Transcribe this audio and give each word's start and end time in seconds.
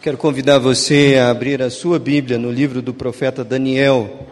Quero 0.00 0.16
convidar 0.16 0.60
você 0.60 1.16
a 1.20 1.28
abrir 1.28 1.60
a 1.60 1.68
sua 1.68 1.98
Bíblia 1.98 2.38
no 2.38 2.52
livro 2.52 2.80
do 2.80 2.94
profeta 2.94 3.42
Daniel, 3.42 4.28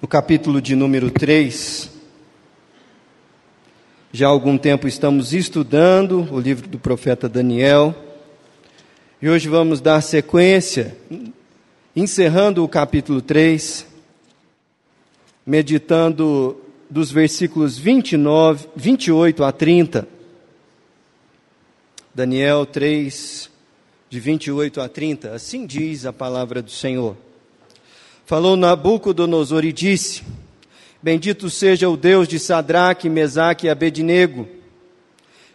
no 0.00 0.08
capítulo 0.08 0.58
de 0.58 0.74
número 0.74 1.10
3. 1.10 1.90
Já 4.10 4.28
há 4.28 4.30
algum 4.30 4.56
tempo 4.56 4.88
estamos 4.88 5.34
estudando 5.34 6.26
o 6.32 6.40
livro 6.40 6.66
do 6.66 6.78
profeta 6.78 7.28
Daniel 7.28 7.94
e 9.20 9.28
hoje 9.28 9.50
vamos 9.50 9.82
dar 9.82 10.00
sequência, 10.00 10.96
encerrando 11.94 12.64
o 12.64 12.68
capítulo 12.68 13.20
3, 13.20 13.86
meditando 15.44 16.56
dos 16.88 17.12
versículos 17.12 17.76
29, 17.76 18.66
28 18.74 19.44
a 19.44 19.52
30. 19.52 20.08
Daniel 22.14 22.64
3, 22.64 23.51
de 24.12 24.20
28 24.20 24.78
a 24.78 24.90
30, 24.90 25.30
assim 25.30 25.64
diz 25.64 26.04
a 26.04 26.12
palavra 26.12 26.60
do 26.60 26.70
Senhor. 26.70 27.16
Falou 28.26 28.58
Nabucodonosor 28.58 29.64
e 29.64 29.72
disse: 29.72 30.22
Bendito 31.00 31.48
seja 31.48 31.88
o 31.88 31.96
Deus 31.96 32.28
de 32.28 32.38
Sadraque, 32.38 33.08
Mesaque 33.08 33.66
e 33.66 33.70
Abednego, 33.70 34.46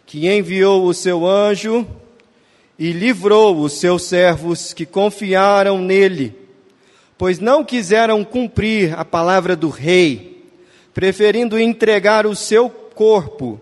que 0.04 0.26
enviou 0.28 0.86
o 0.86 0.92
seu 0.92 1.24
anjo 1.24 1.86
e 2.76 2.90
livrou 2.90 3.60
os 3.60 3.74
seus 3.74 4.02
servos 4.02 4.72
que 4.72 4.84
confiaram 4.84 5.78
nele, 5.78 6.34
pois 7.16 7.38
não 7.38 7.64
quiseram 7.64 8.24
cumprir 8.24 8.92
a 8.98 9.04
palavra 9.04 9.54
do 9.54 9.68
rei, 9.68 10.50
preferindo 10.92 11.60
entregar 11.60 12.26
o 12.26 12.34
seu 12.34 12.68
corpo 12.68 13.60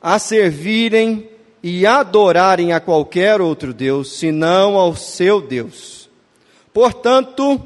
a 0.00 0.18
servirem 0.18 1.28
e 1.62 1.86
adorarem 1.86 2.72
a 2.72 2.80
qualquer 2.80 3.40
outro 3.40 3.72
Deus, 3.72 4.18
senão 4.18 4.76
ao 4.76 4.96
seu 4.96 5.40
Deus. 5.40 6.10
Portanto, 6.72 7.60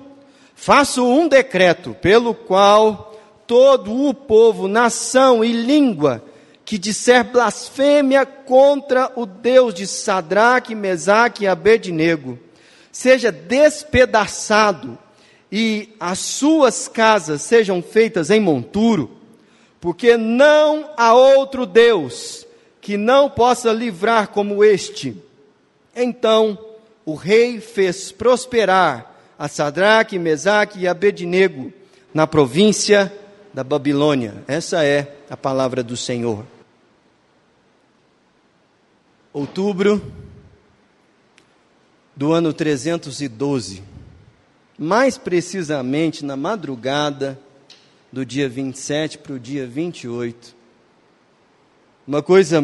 faço 0.55 1.05
um 1.05 1.27
decreto 1.29 1.95
pelo 2.01 2.35
qual 2.35 3.15
todo 3.47 4.09
o 4.09 4.13
povo, 4.13 4.69
nação 4.69 5.45
e 5.45 5.53
língua 5.53 6.23
que 6.65 6.77
disser 6.77 7.25
blasfêmia 7.25 8.27
contra 8.27 9.13
o 9.15 9.25
Deus 9.25 9.73
de 9.73 9.87
Sadraque, 9.87 10.75
Mesaque 10.75 11.45
e 11.45 11.47
Abednego, 11.47 12.39
seja 12.91 13.31
despedaçado 13.31 14.99
e 15.51 15.95
as 16.01 16.19
suas 16.19 16.89
casas 16.89 17.43
sejam 17.43 17.81
feitas 17.81 18.31
em 18.31 18.41
monturo, 18.41 19.17
porque 19.81 20.17
não 20.17 20.91
há 20.97 21.15
outro 21.15 21.65
Deus 21.65 22.46
que 22.87 22.97
não 22.97 23.29
possa 23.29 23.73
livrar 23.73 24.29
como 24.29 24.63
este. 24.63 25.21
Então 25.93 26.57
o 27.05 27.17
rei 27.17 27.61
fez 27.61 28.13
prosperar 28.13 29.13
a 29.37 29.49
Sadraque, 29.49 30.21
Mesaque 30.21 30.79
e 30.79 30.87
Abednego 30.87 31.73
na 32.15 32.29
província 32.29 33.13
da 33.53 33.65
Babilônia. 33.65 34.35
Essa 34.47 34.85
é 34.85 35.17
a 35.29 35.37
palavra 35.37 35.83
do 35.83 35.97
Senhor. 35.97 36.47
Outubro 39.33 40.01
do 42.15 42.33
ano 42.33 42.53
312, 42.53 43.83
mais 44.79 45.19
precisamente 45.19 46.25
na 46.25 46.37
madrugada 46.37 47.37
do 48.13 48.25
dia 48.25 48.49
27 48.49 49.19
para 49.19 49.33
o 49.33 49.41
dia 49.41 49.67
28, 49.67 50.56
uma 52.07 52.23
coisa 52.23 52.63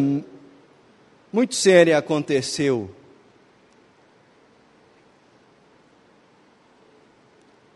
muito 1.32 1.54
séria 1.54 1.98
aconteceu. 1.98 2.94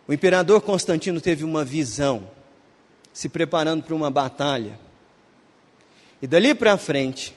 O 0.07 0.13
imperador 0.13 0.61
Constantino 0.61 1.21
teve 1.21 1.43
uma 1.43 1.65
visão, 1.65 2.31
se 3.13 3.29
preparando 3.29 3.83
para 3.83 3.95
uma 3.95 4.11
batalha. 4.11 4.79
E 6.23 6.27
dali 6.27 6.55
para 6.55 6.79
frente, 6.79 7.35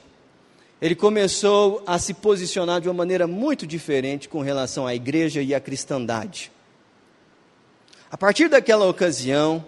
ele 0.80 0.94
começou 0.94 1.82
a 1.84 1.98
se 1.98 2.14
posicionar 2.14 2.80
de 2.80 2.88
uma 2.88 2.94
maneira 2.94 3.26
muito 3.26 3.66
diferente 3.66 4.28
com 4.28 4.40
relação 4.40 4.86
à 4.86 4.94
igreja 4.94 5.42
e 5.42 5.52
à 5.52 5.60
cristandade. 5.60 6.52
A 8.10 8.16
partir 8.16 8.48
daquela 8.48 8.86
ocasião, 8.86 9.64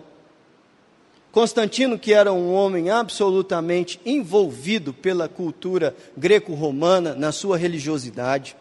Constantino, 1.32 1.98
que 1.98 2.12
era 2.12 2.30
um 2.30 2.52
homem 2.52 2.90
absolutamente 2.90 3.98
envolvido 4.04 4.92
pela 4.92 5.30
cultura 5.30 5.96
greco-romana, 6.14 7.14
na 7.14 7.32
sua 7.32 7.56
religiosidade, 7.56 8.54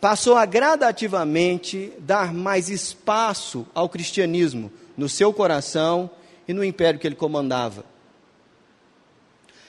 passou 0.00 0.36
a 0.36 0.46
gradativamente 0.46 1.92
dar 1.98 2.32
mais 2.32 2.68
espaço 2.68 3.66
ao 3.74 3.88
cristianismo 3.88 4.70
no 4.96 5.08
seu 5.08 5.32
coração 5.32 6.08
e 6.46 6.52
no 6.52 6.62
império 6.62 7.00
que 7.00 7.08
ele 7.08 7.16
comandava. 7.16 7.84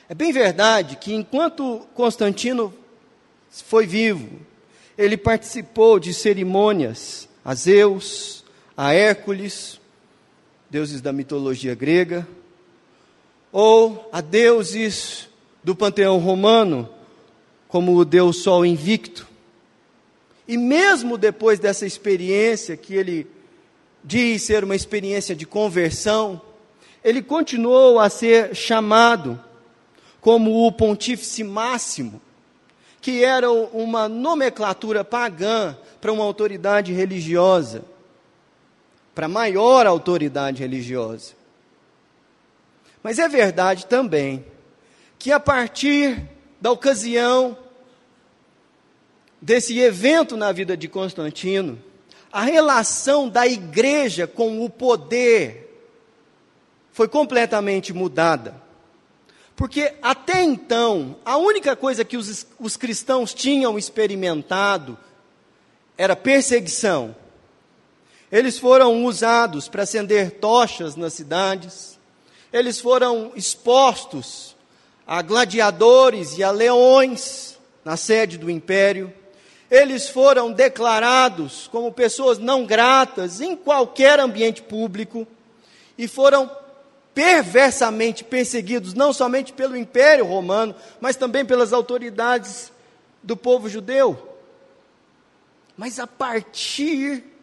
É 0.07 0.13
bem 0.13 0.31
verdade 0.31 0.97
que 0.97 1.11
enquanto 1.11 1.87
Constantino 1.95 2.71
foi 3.49 3.87
vivo, 3.87 4.29
ele 4.95 5.17
participou 5.17 5.99
de 5.99 6.13
cerimônias 6.13 7.27
a 7.43 7.55
Zeus, 7.55 8.43
a 8.77 8.93
Hércules, 8.93 9.79
deuses 10.75 10.99
da 10.99 11.13
mitologia 11.13 11.73
grega, 11.73 12.27
ou 13.49 14.09
a 14.11 14.19
deuses 14.19 15.29
do 15.63 15.73
panteão 15.73 16.17
romano, 16.17 16.89
como 17.69 17.95
o 17.95 18.03
deus 18.03 18.43
Sol 18.43 18.65
invicto. 18.65 19.25
E 20.45 20.57
mesmo 20.57 21.17
depois 21.17 21.59
dessa 21.59 21.85
experiência, 21.85 22.75
que 22.75 22.93
ele 22.93 23.25
diz 24.03 24.41
ser 24.41 24.65
uma 24.65 24.75
experiência 24.75 25.33
de 25.33 25.45
conversão, 25.45 26.41
ele 27.01 27.21
continuou 27.21 27.97
a 27.97 28.09
ser 28.09 28.53
chamado 28.53 29.39
como 30.19 30.67
o 30.67 30.71
pontífice 30.73 31.41
máximo, 31.41 32.21
que 32.99 33.23
era 33.23 33.49
uma 33.49 34.09
nomenclatura 34.09 35.05
pagã 35.05 35.77
para 36.01 36.11
uma 36.11 36.25
autoridade 36.25 36.91
religiosa 36.91 37.94
para 39.15 39.29
maior 39.29 39.87
autoridade 39.87 40.59
religiosa. 40.59 41.33
Mas 43.01 43.17
é 43.17 43.29
verdade 43.29 43.85
também 43.85 44.45
que 45.17 45.31
a 45.31 45.39
partir 45.39 46.21
da 46.59 46.71
ocasião 46.71 47.57
desse 49.41 49.79
evento 49.79 50.35
na 50.35 50.51
vida 50.51 50.75
de 50.75 50.89
Constantino, 50.89 51.81
a 52.31 52.41
relação 52.41 53.29
da 53.29 53.47
igreja 53.47 54.27
com 54.27 54.63
o 54.65 54.69
poder 54.69 55.61
foi 56.91 57.07
completamente 57.07 57.93
mudada. 57.93 58.61
Porque 59.55 59.93
até 60.01 60.43
então, 60.43 61.15
a 61.23 61.37
única 61.37 61.75
coisa 61.75 62.03
que 62.03 62.17
os, 62.17 62.45
os 62.59 62.75
cristãos 62.75 63.33
tinham 63.33 63.77
experimentado 63.77 64.97
era 65.97 66.15
perseguição 66.15 67.15
eles 68.35 68.59
foram 68.59 69.05
usados 69.05 69.69
para 69.69 69.83
acender 69.83 70.29
tochas 70.29 70.97
nas 70.97 71.13
cidades, 71.13 71.97
eles 72.51 72.81
foram 72.81 73.31
expostos 73.33 74.53
a 75.07 75.21
gladiadores 75.21 76.37
e 76.37 76.43
a 76.43 76.51
leões 76.51 77.57
na 77.85 77.95
sede 77.95 78.37
do 78.37 78.49
império, 78.49 79.13
eles 79.71 80.09
foram 80.09 80.51
declarados 80.51 81.69
como 81.71 81.93
pessoas 81.93 82.37
não 82.37 82.65
gratas 82.65 83.39
em 83.39 83.55
qualquer 83.55 84.19
ambiente 84.19 84.61
público 84.61 85.25
e 85.97 86.05
foram 86.05 86.51
perversamente 87.13 88.21
perseguidos, 88.21 88.93
não 88.93 89.13
somente 89.13 89.53
pelo 89.53 89.77
Império 89.77 90.25
Romano, 90.25 90.75
mas 90.99 91.15
também 91.15 91.45
pelas 91.45 91.71
autoridades 91.71 92.69
do 93.23 93.37
povo 93.37 93.69
judeu. 93.69 94.37
Mas 95.77 95.99
a 95.99 96.05
partir 96.05 97.34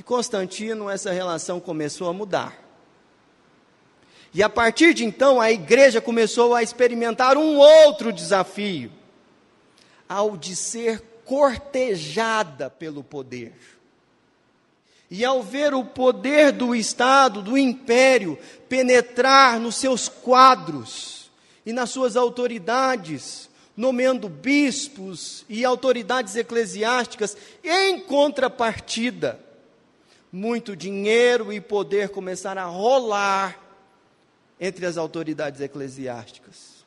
de 0.00 0.04
Constantino, 0.04 0.88
essa 0.88 1.12
relação 1.12 1.60
começou 1.60 2.08
a 2.08 2.12
mudar. 2.14 2.56
E 4.32 4.42
a 4.42 4.48
partir 4.48 4.94
de 4.94 5.04
então, 5.04 5.38
a 5.38 5.50
igreja 5.52 6.00
começou 6.00 6.54
a 6.54 6.62
experimentar 6.62 7.36
um 7.36 7.58
outro 7.58 8.10
desafio, 8.10 8.90
ao 10.08 10.38
de 10.38 10.56
ser 10.56 11.02
cortejada 11.26 12.70
pelo 12.70 13.04
poder. 13.04 13.52
E 15.10 15.22
ao 15.22 15.42
ver 15.42 15.74
o 15.74 15.84
poder 15.84 16.50
do 16.50 16.74
Estado, 16.74 17.42
do 17.42 17.58
império, 17.58 18.38
penetrar 18.70 19.60
nos 19.60 19.74
seus 19.74 20.08
quadros 20.08 21.30
e 21.66 21.74
nas 21.74 21.90
suas 21.90 22.16
autoridades, 22.16 23.50
nomeando 23.76 24.30
bispos 24.30 25.44
e 25.46 25.62
autoridades 25.62 26.36
eclesiásticas, 26.36 27.36
em 27.62 28.00
contrapartida, 28.00 29.49
muito 30.32 30.76
dinheiro 30.76 31.52
e 31.52 31.60
poder 31.60 32.10
começaram 32.10 32.62
a 32.62 32.66
rolar 32.66 33.58
entre 34.60 34.86
as 34.86 34.96
autoridades 34.96 35.60
eclesiásticas. 35.60 36.84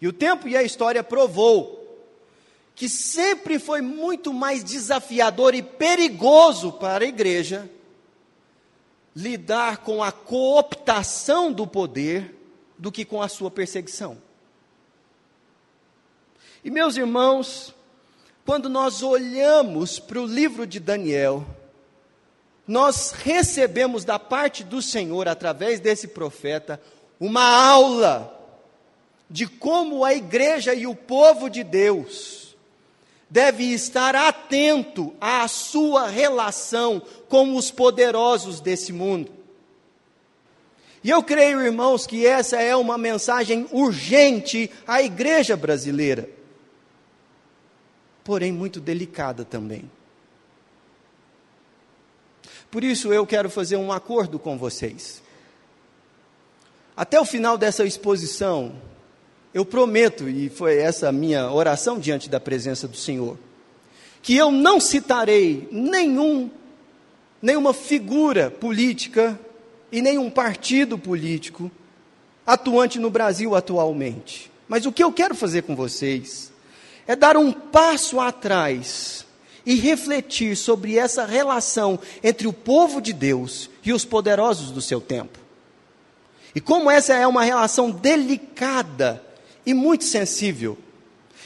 E 0.00 0.06
o 0.06 0.12
tempo 0.12 0.48
e 0.48 0.56
a 0.56 0.62
história 0.62 1.02
provou 1.02 1.78
que 2.74 2.88
sempre 2.88 3.58
foi 3.58 3.80
muito 3.80 4.32
mais 4.32 4.62
desafiador 4.62 5.54
e 5.54 5.62
perigoso 5.62 6.72
para 6.72 7.04
a 7.04 7.08
igreja 7.08 7.68
lidar 9.14 9.78
com 9.78 10.00
a 10.00 10.12
cooptação 10.12 11.52
do 11.52 11.66
poder 11.66 12.36
do 12.78 12.92
que 12.92 13.04
com 13.04 13.20
a 13.20 13.28
sua 13.28 13.50
perseguição. 13.50 14.16
E 16.64 16.70
meus 16.70 16.96
irmãos, 16.96 17.74
quando 18.46 18.68
nós 18.68 19.02
olhamos 19.02 19.98
para 19.98 20.20
o 20.20 20.26
livro 20.26 20.64
de 20.64 20.78
Daniel, 20.78 21.44
nós 22.68 23.12
recebemos 23.12 24.04
da 24.04 24.18
parte 24.18 24.62
do 24.62 24.82
Senhor, 24.82 25.26
através 25.26 25.80
desse 25.80 26.06
profeta, 26.06 26.78
uma 27.18 27.42
aula 27.42 28.34
de 29.30 29.46
como 29.46 30.04
a 30.04 30.14
igreja 30.14 30.74
e 30.74 30.86
o 30.86 30.94
povo 30.94 31.48
de 31.48 31.64
Deus 31.64 32.54
deve 33.30 33.64
estar 33.64 34.14
atento 34.14 35.14
à 35.18 35.48
sua 35.48 36.08
relação 36.08 37.02
com 37.28 37.56
os 37.56 37.70
poderosos 37.70 38.60
desse 38.60 38.92
mundo. 38.92 39.32
E 41.02 41.08
eu 41.08 41.22
creio, 41.22 41.62
irmãos, 41.62 42.06
que 42.06 42.26
essa 42.26 42.60
é 42.60 42.76
uma 42.76 42.98
mensagem 42.98 43.66
urgente 43.70 44.70
à 44.86 45.02
igreja 45.02 45.56
brasileira, 45.56 46.28
porém 48.22 48.52
muito 48.52 48.78
delicada 48.78 49.44
também. 49.44 49.90
Por 52.70 52.84
isso 52.84 53.12
eu 53.12 53.26
quero 53.26 53.48
fazer 53.48 53.76
um 53.76 53.90
acordo 53.90 54.38
com 54.38 54.58
vocês. 54.58 55.22
Até 56.96 57.20
o 57.20 57.24
final 57.24 57.56
dessa 57.56 57.84
exposição, 57.84 58.74
eu 59.54 59.64
prometo, 59.64 60.28
e 60.28 60.48
foi 60.48 60.78
essa 60.78 61.08
a 61.08 61.12
minha 61.12 61.50
oração 61.50 61.98
diante 61.98 62.28
da 62.28 62.40
presença 62.40 62.86
do 62.86 62.96
Senhor, 62.96 63.38
que 64.20 64.36
eu 64.36 64.50
não 64.50 64.80
citarei 64.80 65.68
nenhum, 65.70 66.50
nenhuma 67.40 67.72
figura 67.72 68.50
política 68.50 69.38
e 69.90 70.02
nenhum 70.02 70.28
partido 70.28 70.98
político 70.98 71.70
atuante 72.46 72.98
no 72.98 73.10
Brasil 73.10 73.54
atualmente. 73.54 74.50
Mas 74.66 74.84
o 74.84 74.92
que 74.92 75.02
eu 75.02 75.12
quero 75.12 75.34
fazer 75.34 75.62
com 75.62 75.74
vocês 75.74 76.52
é 77.06 77.16
dar 77.16 77.36
um 77.36 77.52
passo 77.52 78.20
atrás 78.20 79.24
e 79.68 79.74
refletir 79.74 80.56
sobre 80.56 80.96
essa 80.96 81.26
relação 81.26 81.98
entre 82.24 82.48
o 82.48 82.54
povo 82.54 83.02
de 83.02 83.12
Deus 83.12 83.68
e 83.84 83.92
os 83.92 84.02
poderosos 84.02 84.70
do 84.70 84.80
seu 84.80 84.98
tempo. 84.98 85.38
E 86.54 86.60
como 86.60 86.90
essa 86.90 87.12
é 87.12 87.26
uma 87.26 87.44
relação 87.44 87.90
delicada 87.90 89.22
e 89.66 89.74
muito 89.74 90.04
sensível. 90.04 90.78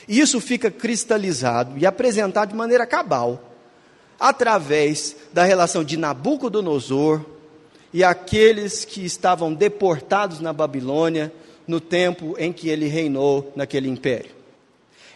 E 0.06 0.20
isso 0.20 0.40
fica 0.40 0.70
cristalizado 0.70 1.76
e 1.76 1.84
apresentado 1.84 2.50
de 2.50 2.54
maneira 2.54 2.86
cabal 2.86 3.52
através 4.20 5.16
da 5.32 5.42
relação 5.42 5.82
de 5.82 5.96
Nabucodonosor 5.96 7.22
e 7.92 8.04
aqueles 8.04 8.84
que 8.84 9.04
estavam 9.04 9.52
deportados 9.52 10.38
na 10.38 10.52
Babilônia 10.52 11.32
no 11.66 11.80
tempo 11.80 12.36
em 12.38 12.52
que 12.52 12.68
ele 12.68 12.86
reinou 12.86 13.52
naquele 13.56 13.88
império. 13.88 14.41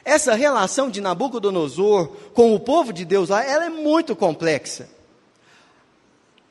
Essa 0.07 0.37
relação 0.37 0.89
de 0.89 1.01
Nabucodonosor 1.01 2.07
com 2.33 2.55
o 2.55 2.61
povo 2.61 2.93
de 2.93 3.05
Deus 3.05 3.29
lá, 3.29 3.45
ela 3.45 3.67
é 3.67 3.69
muito 3.69 4.15
complexa. 4.15 4.89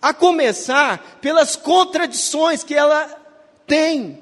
A 0.02 0.14
começar 0.14 1.20
pelas 1.22 1.56
contradições 1.56 2.66
que 2.66 2.74
ela 2.74 3.08
tem 3.66 4.22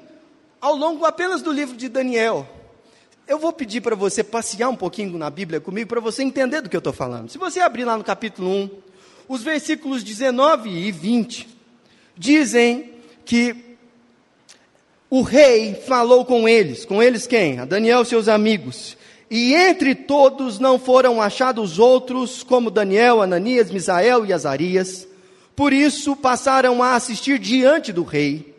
ao 0.60 0.76
longo 0.76 1.04
apenas 1.04 1.42
do 1.42 1.50
livro 1.50 1.76
de 1.76 1.88
Daniel. 1.88 2.48
Eu 3.26 3.36
vou 3.36 3.52
pedir 3.52 3.80
para 3.80 3.96
você 3.96 4.22
passear 4.22 4.68
um 4.68 4.76
pouquinho 4.76 5.18
na 5.18 5.30
Bíblia 5.30 5.60
comigo 5.60 5.88
para 5.88 6.00
você 6.00 6.22
entender 6.22 6.60
do 6.60 6.70
que 6.70 6.76
eu 6.76 6.78
estou 6.78 6.92
falando. 6.92 7.28
Se 7.28 7.36
você 7.36 7.58
abrir 7.58 7.84
lá 7.84 7.98
no 7.98 8.04
capítulo 8.04 8.48
1, 8.48 8.70
os 9.26 9.42
versículos 9.42 10.04
19 10.04 10.70
e 10.70 10.92
20 10.92 11.48
dizem 12.16 12.92
que 13.24 13.76
o 15.10 15.22
rei 15.22 15.74
falou 15.74 16.24
com 16.24 16.48
eles. 16.48 16.84
Com 16.84 17.02
eles 17.02 17.26
quem? 17.26 17.58
A 17.58 17.64
Daniel 17.64 18.02
e 18.02 18.06
seus 18.06 18.28
amigos. 18.28 18.96
E 19.30 19.54
entre 19.54 19.94
todos 19.94 20.58
não 20.58 20.78
foram 20.78 21.20
achados 21.20 21.78
outros 21.78 22.42
como 22.42 22.70
Daniel, 22.70 23.22
Ananias, 23.22 23.70
Misael 23.70 24.26
e 24.26 24.32
Azarias. 24.32 25.08
Por 25.56 25.72
isso 25.72 26.14
passaram 26.14 26.82
a 26.82 26.94
assistir 26.94 27.38
diante 27.38 27.92
do 27.92 28.02
rei. 28.02 28.54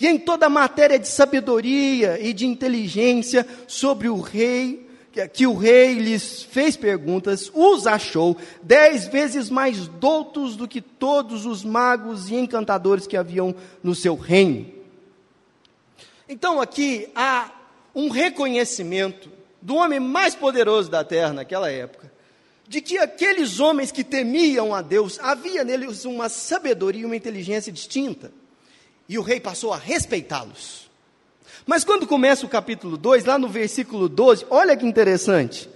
E 0.00 0.06
em 0.06 0.18
toda 0.18 0.48
matéria 0.48 0.98
de 0.98 1.08
sabedoria 1.08 2.18
e 2.20 2.32
de 2.32 2.46
inteligência 2.46 3.46
sobre 3.66 4.08
o 4.08 4.20
rei, 4.20 4.86
que 5.32 5.46
o 5.46 5.56
rei 5.56 5.94
lhes 5.94 6.42
fez 6.44 6.76
perguntas, 6.76 7.50
os 7.52 7.86
achou 7.86 8.36
dez 8.62 9.08
vezes 9.08 9.50
mais 9.50 9.88
doutos 9.88 10.54
do 10.54 10.68
que 10.68 10.80
todos 10.80 11.44
os 11.44 11.64
magos 11.64 12.30
e 12.30 12.36
encantadores 12.36 13.06
que 13.06 13.16
haviam 13.16 13.54
no 13.82 13.94
seu 13.94 14.14
reino. 14.14 14.66
Então 16.28 16.60
aqui 16.60 17.08
há 17.14 17.50
um 17.94 18.08
reconhecimento 18.08 19.37
do 19.60 19.76
homem 19.76 20.00
mais 20.00 20.34
poderoso 20.34 20.90
da 20.90 21.02
terra 21.04 21.32
naquela 21.32 21.70
época, 21.70 22.10
de 22.66 22.80
que 22.80 22.98
aqueles 22.98 23.60
homens 23.60 23.90
que 23.90 24.04
temiam 24.04 24.74
a 24.74 24.82
Deus, 24.82 25.18
havia 25.20 25.64
neles 25.64 26.04
uma 26.04 26.28
sabedoria 26.28 27.02
e 27.02 27.06
uma 27.06 27.16
inteligência 27.16 27.72
distinta 27.72 28.30
e 29.08 29.18
o 29.18 29.22
rei 29.22 29.40
passou 29.40 29.72
a 29.72 29.76
respeitá-los. 29.76 30.88
Mas 31.66 31.82
quando 31.82 32.06
começa 32.06 32.44
o 32.44 32.48
capítulo 32.48 32.96
2, 32.96 33.24
lá 33.24 33.38
no 33.38 33.48
versículo 33.48 34.08
12, 34.08 34.46
olha 34.50 34.76
que 34.76 34.86
interessante. 34.86 35.68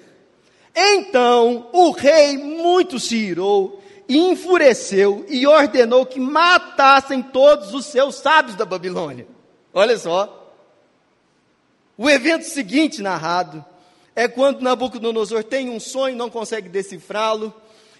Então 0.74 1.68
o 1.72 1.90
rei 1.90 2.36
muito 2.36 3.00
se 3.00 3.16
irou 3.16 3.82
e 4.08 4.18
enfureceu 4.18 5.24
e 5.28 5.46
ordenou 5.46 6.04
que 6.04 6.20
matassem 6.20 7.22
todos 7.22 7.72
os 7.72 7.86
seus 7.86 8.16
sábios 8.16 8.56
da 8.56 8.64
Babilônia. 8.64 9.26
Olha 9.72 9.96
só. 9.96 10.38
O 11.96 12.08
evento 12.08 12.44
seguinte 12.44 13.00
narrado 13.00 13.64
é 14.14 14.28
quando 14.28 14.60
Nabucodonosor 14.60 15.44
tem 15.44 15.70
um 15.70 15.80
sonho, 15.80 16.16
não 16.16 16.30
consegue 16.30 16.68
decifrá-lo, 16.68 17.54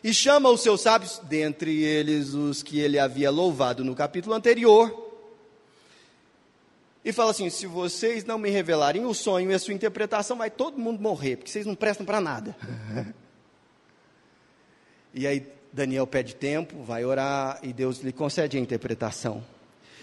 e 0.05 0.13
chama 0.13 0.51
os 0.51 0.61
seus 0.61 0.81
sábios, 0.81 1.21
dentre 1.25 1.83
eles 1.83 2.35
os 2.35 2.63
que 2.63 2.81
ele 2.81 2.99
havia 2.99 3.31
louvado 3.31 3.85
no 3.85 3.95
capítulo 3.95 4.35
anterior, 4.35 5.11
e 7.05 7.13
fala 7.13 7.31
assim: 7.31 7.51
se 7.51 7.67
vocês 7.67 8.25
não 8.25 8.39
me 8.39 8.51
revelarem 8.51 9.05
o 9.05 9.15
sonho 9.15 9.51
e 9.51 9.55
a 9.55 9.59
sua 9.59 9.75
interpretação, 9.75 10.37
vai 10.37 10.51
todo 10.51 10.79
mundo 10.79 11.01
morrer, 11.01 11.37
porque 11.37 11.51
vocês 11.51 11.67
não 11.67 11.75
prestam 11.75 12.07
para 12.07 12.21
nada. 12.21 12.57
e 15.13 15.27
aí 15.27 15.47
Daniel 15.73 16.07
pede 16.07 16.35
tempo, 16.35 16.83
vai 16.83 17.05
orar 17.05 17.59
e 17.63 17.73
Deus 17.73 17.99
lhe 18.01 18.13
concede 18.13 18.57
a 18.57 18.61
interpretação. 18.61 19.43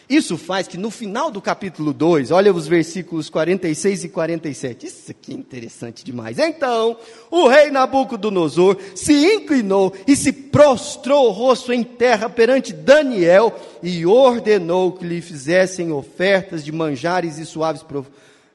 Isso 0.09 0.39
faz 0.39 0.67
que 0.67 0.75
no 0.75 0.89
final 0.89 1.29
do 1.29 1.39
capítulo 1.39 1.93
2, 1.93 2.31
olha 2.31 2.51
os 2.51 2.67
versículos 2.67 3.29
46 3.29 4.05
e 4.05 4.09
47. 4.09 4.87
Isso 4.87 5.11
aqui 5.11 5.33
é 5.33 5.35
interessante 5.35 6.03
demais. 6.03 6.39
Então, 6.39 6.97
o 7.29 7.47
rei 7.47 7.69
Nabucodonosor 7.69 8.75
se 8.95 9.13
inclinou 9.13 9.93
e 10.07 10.15
se 10.15 10.33
prostrou 10.33 11.27
o 11.27 11.31
rosto 11.31 11.71
em 11.71 11.83
terra 11.83 12.27
perante 12.27 12.73
Daniel 12.73 13.55
e 13.83 14.03
ordenou 14.03 14.93
que 14.93 15.05
lhe 15.05 15.21
fizessem 15.21 15.91
ofertas 15.91 16.65
de 16.65 16.71
manjares 16.71 17.37
e 17.37 17.45
suaves, 17.45 17.85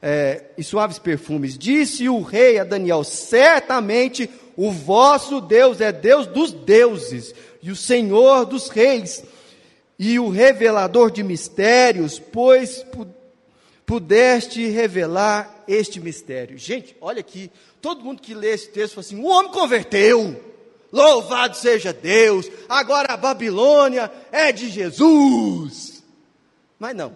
é, 0.01 0.43
e 0.57 0.63
suaves 0.63 0.99
perfumes. 0.99 1.57
Disse 1.57 2.09
o 2.09 2.21
rei 2.21 2.59
a 2.59 2.65
Daniel: 2.65 3.05
Certamente 3.05 4.29
o 4.57 4.71
vosso 4.71 5.39
Deus 5.39 5.79
é 5.79 5.93
Deus 5.93 6.27
dos 6.27 6.51
deuses 6.51 7.33
e 7.63 7.71
o 7.71 7.77
Senhor 7.77 8.45
dos 8.45 8.67
reis 8.67 9.23
e 9.97 10.19
o 10.19 10.29
revelador 10.29 11.09
de 11.09 11.23
mistérios, 11.23 12.19
pois 12.19 12.85
pudeste 13.85 14.67
revelar 14.67 15.63
este 15.67 15.99
mistério. 15.99 16.57
Gente, 16.57 16.95
olha 16.99 17.19
aqui, 17.19 17.51
todo 17.81 18.03
mundo 18.03 18.21
que 18.21 18.33
lê 18.33 18.51
esse 18.51 18.69
texto 18.69 18.95
fala 18.95 19.05
assim: 19.05 19.21
o 19.21 19.25
homem 19.25 19.51
converteu, 19.51 20.41
louvado 20.91 21.55
seja 21.55 21.93
Deus, 21.93 22.49
agora 22.67 23.13
a 23.13 23.17
Babilônia 23.17 24.11
é 24.31 24.51
de 24.51 24.69
Jesus. 24.69 26.03
Mas 26.79 26.95
não, 26.95 27.15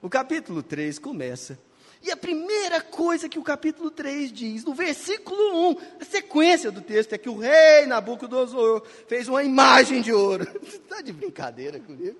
o 0.00 0.08
capítulo 0.08 0.62
3 0.62 0.98
começa 0.98 1.58
e 2.06 2.10
a 2.12 2.16
primeira 2.16 2.80
coisa 2.80 3.28
que 3.28 3.36
o 3.36 3.42
capítulo 3.42 3.90
3 3.90 4.32
diz, 4.32 4.64
no 4.64 4.72
versículo 4.72 5.70
1, 5.70 5.76
a 6.00 6.04
sequência 6.04 6.70
do 6.70 6.80
texto 6.80 7.12
é 7.12 7.18
que 7.18 7.28
o 7.28 7.36
rei 7.36 7.84
Nabucodonosor 7.84 8.86
fez 9.08 9.26
uma 9.26 9.42
imagem 9.42 10.00
de 10.00 10.12
ouro. 10.12 10.46
Está 10.62 11.02
de 11.02 11.12
brincadeira 11.12 11.80
comigo? 11.80 12.16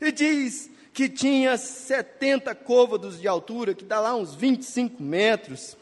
E 0.00 0.10
diz 0.10 0.68
que 0.92 1.08
tinha 1.08 1.56
70 1.56 2.52
côvados 2.56 3.20
de 3.20 3.28
altura, 3.28 3.72
que 3.72 3.84
dá 3.84 4.00
lá 4.00 4.16
uns 4.16 4.34
25 4.34 5.00
metros, 5.00 5.76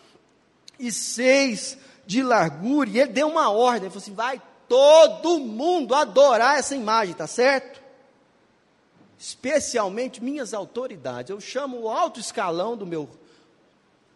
e 0.79 0.93
seis 0.93 1.79
de 2.07 2.23
largura, 2.23 2.91
e 2.91 3.01
ele 3.01 3.13
deu 3.13 3.29
uma 3.29 3.51
ordem, 3.51 3.85
ele 3.85 3.91
falou 3.91 4.03
assim, 4.03 4.15
vai 4.15 4.43
todo 4.69 5.39
mundo 5.39 5.95
adorar 5.95 6.59
essa 6.59 6.77
imagem, 6.77 7.15
tá 7.15 7.27
certo? 7.27 7.81
Especialmente 9.21 10.25
minhas 10.25 10.55
autoridades. 10.55 11.29
Eu 11.29 11.39
chamo 11.43 11.83
o 11.83 11.91
alto 11.91 12.19
escalão 12.19 12.75
do 12.75 12.87
meu 12.87 13.07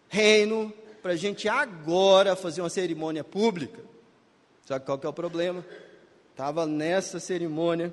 reino 0.08 0.72
para 1.02 1.12
a 1.12 1.16
gente 1.16 1.46
agora 1.46 2.34
fazer 2.34 2.62
uma 2.62 2.70
cerimônia 2.70 3.22
pública. 3.22 3.82
Sabe 4.64 4.86
qual 4.86 4.98
que 4.98 5.04
é 5.04 5.08
o 5.08 5.12
problema? 5.12 5.62
Estava 6.30 6.64
nessa 6.64 7.20
cerimônia 7.20 7.92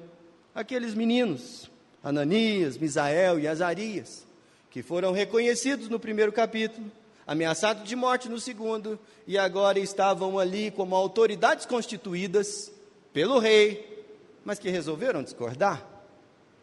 aqueles 0.56 0.94
meninos, 0.94 1.70
Ananias, 2.01 2.77
Misael 2.77 3.38
e 3.38 3.46
Azarias, 3.46 4.25
que 4.70 4.82
foram 4.82 5.12
reconhecidos 5.12 5.89
no 5.89 6.00
primeiro 6.00 6.32
capítulo, 6.32 6.89
ameaçados 7.27 7.84
de 7.84 7.96
morte 7.96 8.30
no 8.30 8.39
segundo, 8.39 8.98
e 9.27 9.38
agora 9.38 9.77
estavam 9.80 10.39
ali 10.39 10.72
como 10.72 10.96
autoridades 10.96 11.65
constituídas 11.65 12.72
pelo 13.12 13.38
rei, 13.38 14.06
mas 14.46 14.60
que 14.60 14.70
resolveram 14.70 15.22
discordar. 15.22 15.90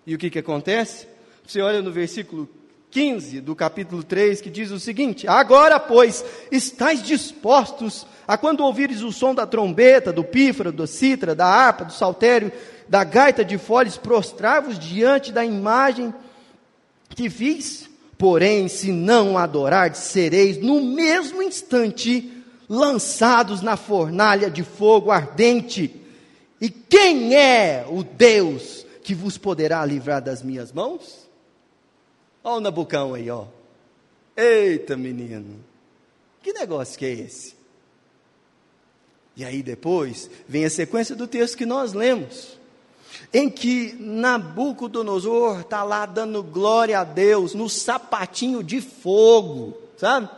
E 0.08 0.14
o 0.14 0.18
que, 0.18 0.30
que 0.30 0.38
acontece? 0.38 1.06
Você 1.46 1.60
olha 1.60 1.82
no 1.82 1.92
versículo 1.92 2.48
15 2.90 3.42
do 3.42 3.54
capítulo 3.54 4.02
3, 4.02 4.40
que 4.40 4.48
diz 4.48 4.70
o 4.70 4.80
seguinte: 4.80 5.28
Agora, 5.28 5.78
pois, 5.78 6.24
estáis 6.50 7.02
dispostos 7.02 8.06
a 8.26 8.38
quando 8.38 8.64
ouvires 8.64 9.02
o 9.02 9.12
som 9.12 9.34
da 9.34 9.46
trombeta, 9.46 10.10
do 10.10 10.24
pífaro, 10.24 10.72
do 10.72 10.86
citra, 10.86 11.34
da 11.34 11.44
harpa, 11.44 11.84
do 11.84 11.92
saltério, 11.92 12.50
da 12.88 13.04
gaita 13.04 13.44
de 13.44 13.58
foles, 13.58 13.98
prostrar-vos 13.98 14.78
diante 14.78 15.30
da 15.30 15.44
imagem 15.44 16.14
que 17.10 17.28
fiz? 17.28 17.90
Porém, 18.16 18.66
se 18.66 18.90
não 18.90 19.36
adorardes, 19.36 20.00
sereis 20.00 20.56
no 20.56 20.82
mesmo 20.82 21.42
instante 21.42 22.32
lançados 22.66 23.60
na 23.60 23.76
fornalha 23.76 24.50
de 24.50 24.62
fogo 24.62 25.10
ardente. 25.10 25.94
E 26.58 26.70
quem 26.70 27.36
é 27.36 27.84
o 27.86 28.02
Deus 28.02 28.87
que 29.08 29.14
vos 29.14 29.38
poderá 29.38 29.82
livrar 29.86 30.20
das 30.20 30.42
minhas 30.42 30.70
mãos? 30.70 31.26
Olha 32.44 32.56
o 32.58 32.60
Nabucão 32.60 33.14
aí, 33.14 33.30
ó. 33.30 33.46
Eita, 34.36 34.98
menino. 34.98 35.64
Que 36.42 36.52
negócio 36.52 36.98
que 36.98 37.06
é 37.06 37.12
esse? 37.12 37.56
E 39.34 39.46
aí 39.46 39.62
depois 39.62 40.28
vem 40.46 40.66
a 40.66 40.68
sequência 40.68 41.16
do 41.16 41.26
texto 41.26 41.56
que 41.56 41.64
nós 41.64 41.94
lemos, 41.94 42.58
em 43.32 43.48
que 43.48 43.94
Nabucodonosor 43.98 45.60
está 45.60 45.82
lá 45.82 46.04
dando 46.04 46.42
glória 46.42 47.00
a 47.00 47.04
Deus 47.04 47.54
no 47.54 47.66
sapatinho 47.66 48.62
de 48.62 48.82
fogo, 48.82 49.74
sabe? 49.96 50.28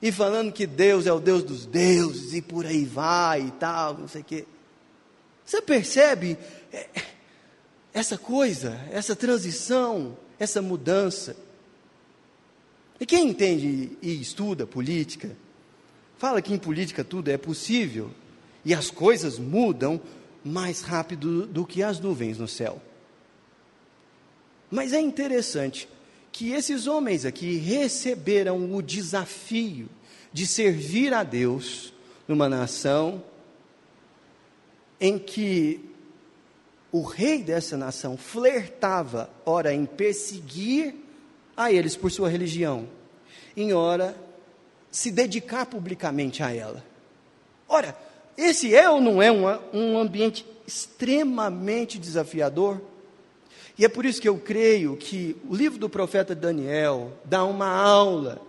E 0.00 0.12
falando 0.12 0.52
que 0.52 0.64
Deus 0.64 1.08
é 1.08 1.12
o 1.12 1.18
Deus 1.18 1.42
dos 1.42 1.66
deuses 1.66 2.34
e 2.34 2.40
por 2.40 2.64
aí 2.64 2.84
vai 2.84 3.48
e 3.48 3.50
tal, 3.50 3.94
não 3.94 4.06
sei 4.06 4.20
o 4.20 4.24
quê. 4.24 4.46
Você 5.44 5.60
percebe 5.60 6.38
é, 6.72 6.86
essa 7.92 8.16
coisa, 8.16 8.80
essa 8.90 9.16
transição, 9.16 10.16
essa 10.38 10.62
mudança? 10.62 11.36
E 13.00 13.06
quem 13.06 13.28
entende 13.28 13.96
e 14.02 14.20
estuda 14.20 14.66
política, 14.66 15.36
fala 16.18 16.42
que 16.42 16.52
em 16.52 16.58
política 16.58 17.02
tudo 17.02 17.30
é 17.30 17.38
possível 17.38 18.10
e 18.64 18.74
as 18.74 18.90
coisas 18.90 19.38
mudam 19.38 20.00
mais 20.44 20.82
rápido 20.82 21.46
do 21.46 21.66
que 21.66 21.82
as 21.82 21.98
nuvens 21.98 22.38
no 22.38 22.46
céu. 22.46 22.80
Mas 24.70 24.92
é 24.92 25.00
interessante 25.00 25.88
que 26.30 26.52
esses 26.52 26.86
homens 26.86 27.24
aqui 27.24 27.56
receberam 27.56 28.72
o 28.74 28.80
desafio 28.80 29.88
de 30.32 30.46
servir 30.46 31.12
a 31.12 31.24
Deus 31.24 31.92
numa 32.28 32.48
nação 32.48 33.22
em 35.00 35.18
que 35.18 35.89
o 36.92 37.02
rei 37.02 37.42
dessa 37.42 37.76
nação 37.76 38.16
flertava, 38.16 39.30
ora, 39.46 39.72
em 39.72 39.86
perseguir 39.86 40.94
a 41.56 41.72
eles 41.72 41.96
por 41.96 42.10
sua 42.10 42.28
religião, 42.28 42.88
em 43.56 43.72
hora 43.72 44.16
se 44.90 45.10
dedicar 45.10 45.66
publicamente 45.66 46.42
a 46.42 46.52
ela. 46.54 46.84
Ora, 47.68 47.96
esse 48.36 48.74
é 48.74 48.88
ou 48.90 49.00
não 49.00 49.22
é 49.22 49.30
um, 49.30 49.44
um 49.72 49.98
ambiente 49.98 50.44
extremamente 50.66 51.98
desafiador? 51.98 52.80
E 53.78 53.84
é 53.84 53.88
por 53.88 54.04
isso 54.04 54.20
que 54.20 54.28
eu 54.28 54.38
creio 54.38 54.96
que 54.96 55.36
o 55.48 55.54
livro 55.54 55.78
do 55.78 55.88
profeta 55.88 56.34
Daniel 56.34 57.12
dá 57.24 57.44
uma 57.44 57.68
aula 57.68 58.40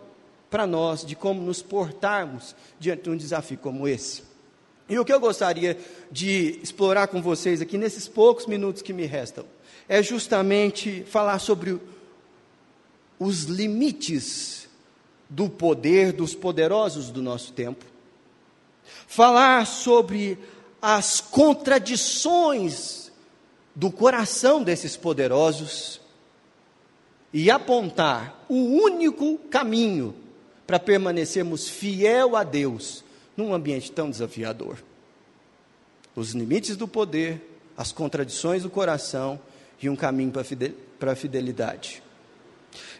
para 0.49 0.65
nós 0.67 1.05
de 1.05 1.15
como 1.15 1.41
nos 1.41 1.61
portarmos 1.61 2.55
diante 2.79 3.03
de 3.03 3.09
um 3.11 3.15
desafio 3.15 3.57
como 3.57 3.87
esse. 3.87 4.30
E 4.91 4.99
o 4.99 5.05
que 5.05 5.13
eu 5.13 5.21
gostaria 5.21 5.77
de 6.11 6.59
explorar 6.61 7.07
com 7.07 7.21
vocês 7.21 7.61
aqui 7.61 7.77
nesses 7.77 8.09
poucos 8.09 8.45
minutos 8.45 8.81
que 8.81 8.91
me 8.91 9.05
restam 9.05 9.45
é 9.87 10.03
justamente 10.03 11.05
falar 11.05 11.39
sobre 11.39 11.79
os 13.17 13.43
limites 13.43 14.67
do 15.29 15.47
poder 15.47 16.11
dos 16.11 16.35
poderosos 16.35 17.09
do 17.09 17.21
nosso 17.21 17.53
tempo, 17.53 17.85
falar 19.07 19.65
sobre 19.65 20.37
as 20.81 21.21
contradições 21.21 23.13
do 23.73 23.89
coração 23.89 24.61
desses 24.61 24.97
poderosos 24.97 26.01
e 27.31 27.49
apontar 27.49 28.43
o 28.49 28.57
único 28.57 29.37
caminho 29.49 30.13
para 30.67 30.77
permanecermos 30.77 31.69
fiel 31.69 32.35
a 32.35 32.43
Deus 32.43 33.05
num 33.41 33.53
ambiente 33.53 33.91
tão 33.91 34.09
desafiador. 34.09 34.77
Os 36.15 36.31
limites 36.33 36.77
do 36.77 36.87
poder, 36.87 37.41
as 37.75 37.91
contradições 37.91 38.63
do 38.63 38.69
coração 38.69 39.39
e 39.81 39.89
um 39.89 39.95
caminho 39.95 40.31
para 40.99 41.11
a 41.13 41.15
fidelidade. 41.15 42.03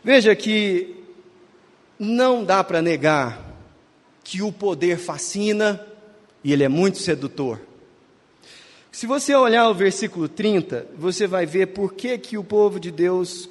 Veja 0.03 0.35
que 0.35 0.95
não 1.99 2.43
dá 2.43 2.63
para 2.63 2.81
negar 2.81 3.51
que 4.23 4.41
o 4.41 4.51
poder 4.51 4.97
fascina 4.97 5.85
e 6.43 6.51
ele 6.51 6.63
é 6.63 6.69
muito 6.69 6.97
sedutor. 6.97 7.59
Se 8.91 9.05
você 9.05 9.35
olhar 9.35 9.69
o 9.69 9.73
versículo 9.73 10.27
30, 10.27 10.87
você 10.97 11.27
vai 11.27 11.45
ver 11.45 11.67
por 11.67 11.93
que, 11.93 12.17
que 12.17 12.37
o 12.37 12.43
povo 12.43 12.79
de 12.79 12.91
Deus 12.91 13.47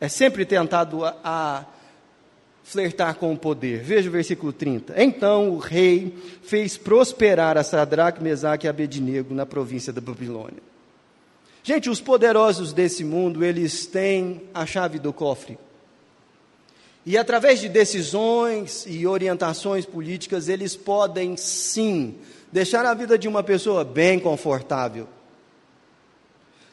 é 0.00 0.08
sempre 0.08 0.46
tentado 0.46 1.04
a, 1.04 1.16
a 1.22 1.64
flertar 2.62 3.16
com 3.16 3.32
o 3.32 3.38
poder. 3.38 3.82
Veja 3.82 4.08
o 4.08 4.12
versículo 4.12 4.52
30. 4.52 4.94
Então 5.02 5.50
o 5.50 5.58
rei 5.58 6.14
fez 6.42 6.76
prosperar 6.76 7.56
a 7.56 7.62
Sadraque, 7.62 8.22
Mesaque 8.22 8.66
e 8.66 8.68
Abednego 8.68 9.34
na 9.34 9.44
província 9.44 9.92
da 9.92 10.00
Babilônia. 10.00 10.62
Gente, 11.62 11.90
os 11.90 12.00
poderosos 12.00 12.72
desse 12.72 13.04
mundo, 13.04 13.44
eles 13.44 13.86
têm 13.86 14.42
a 14.54 14.64
chave 14.64 14.98
do 14.98 15.12
cofre. 15.12 15.58
E 17.04 17.16
através 17.16 17.60
de 17.60 17.68
decisões 17.68 18.84
e 18.86 19.06
orientações 19.06 19.84
políticas, 19.84 20.48
eles 20.48 20.76
podem 20.76 21.36
sim 21.36 22.14
deixar 22.52 22.84
a 22.84 22.94
vida 22.94 23.18
de 23.18 23.28
uma 23.28 23.42
pessoa 23.42 23.84
bem 23.84 24.18
confortável. 24.18 25.08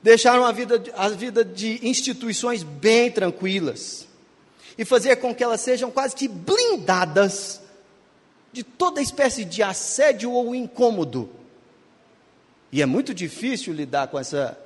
Deixar 0.02 0.40
a 0.40 0.52
vida, 0.52 0.82
a 0.96 1.10
vida 1.10 1.44
de 1.44 1.86
instituições 1.88 2.64
bem 2.64 3.12
tranquilas. 3.12 4.08
E 4.78 4.86
fazer 4.86 5.16
com 5.18 5.34
que 5.34 5.44
elas 5.44 5.62
sejam 5.62 5.90
quase 5.90 6.16
que 6.16 6.28
blindadas 6.28 7.62
de 8.52 8.64
toda 8.64 9.02
espécie 9.02 9.44
de 9.44 9.64
assédio 9.64 10.32
ou 10.32 10.54
incômodo. 10.54 11.30
E 12.72 12.82
é 12.82 12.86
muito 12.86 13.14
difícil 13.14 13.74
lidar 13.74 14.08
com 14.08 14.20
essa 14.20 14.58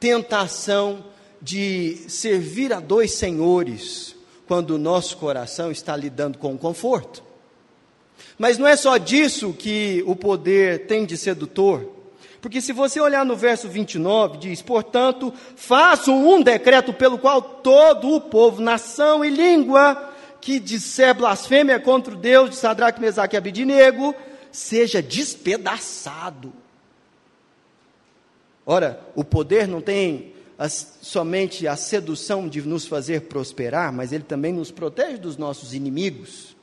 tentação 0.00 1.04
de 1.40 2.04
servir 2.08 2.72
a 2.72 2.80
dois 2.80 3.12
senhores 3.12 4.16
quando 4.46 4.72
o 4.72 4.78
nosso 4.78 5.16
coração 5.16 5.70
está 5.70 5.96
lidando 5.96 6.38
com 6.38 6.54
o 6.54 6.58
conforto. 6.58 7.22
Mas 8.38 8.58
não 8.58 8.66
é 8.66 8.76
só 8.76 8.96
disso 8.96 9.52
que 9.52 10.02
o 10.06 10.16
poder 10.16 10.86
tem 10.86 11.06
de 11.06 11.16
sedutor. 11.16 11.93
Porque 12.44 12.60
se 12.60 12.74
você 12.74 13.00
olhar 13.00 13.24
no 13.24 13.34
verso 13.34 13.70
29, 13.70 14.36
diz: 14.36 14.60
Portanto, 14.60 15.32
faço 15.56 16.12
um 16.12 16.42
decreto 16.42 16.92
pelo 16.92 17.16
qual 17.16 17.40
todo 17.40 18.14
o 18.14 18.20
povo, 18.20 18.60
nação 18.60 19.24
e 19.24 19.30
língua 19.30 20.12
que 20.42 20.60
disser 20.60 21.14
blasfêmia 21.14 21.80
contra 21.80 22.12
o 22.12 22.18
Deus 22.18 22.50
de 22.50 22.56
Sadraque, 22.56 23.00
Mesaque 23.00 23.34
e 23.34 23.38
Abidinego, 23.38 24.14
seja 24.52 25.00
despedaçado. 25.00 26.52
Ora, 28.66 29.00
o 29.14 29.24
poder 29.24 29.66
não 29.66 29.80
tem 29.80 30.34
as, 30.58 30.98
somente 31.00 31.66
a 31.66 31.76
sedução 31.76 32.46
de 32.46 32.60
nos 32.60 32.86
fazer 32.86 33.22
prosperar, 33.22 33.90
mas 33.90 34.12
ele 34.12 34.24
também 34.24 34.52
nos 34.52 34.70
protege 34.70 35.16
dos 35.16 35.38
nossos 35.38 35.72
inimigos. 35.72 36.53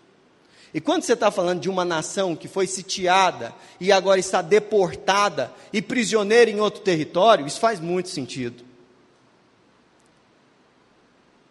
E 0.73 0.79
quando 0.79 1.03
você 1.03 1.13
está 1.13 1.29
falando 1.29 1.59
de 1.59 1.69
uma 1.69 1.83
nação 1.83 2.35
que 2.35 2.47
foi 2.47 2.65
sitiada 2.65 3.53
e 3.79 3.91
agora 3.91 4.19
está 4.19 4.41
deportada 4.41 5.51
e 5.73 5.81
prisioneira 5.81 6.49
em 6.49 6.61
outro 6.61 6.81
território, 6.81 7.45
isso 7.45 7.59
faz 7.59 7.79
muito 7.79 8.09
sentido. 8.09 8.63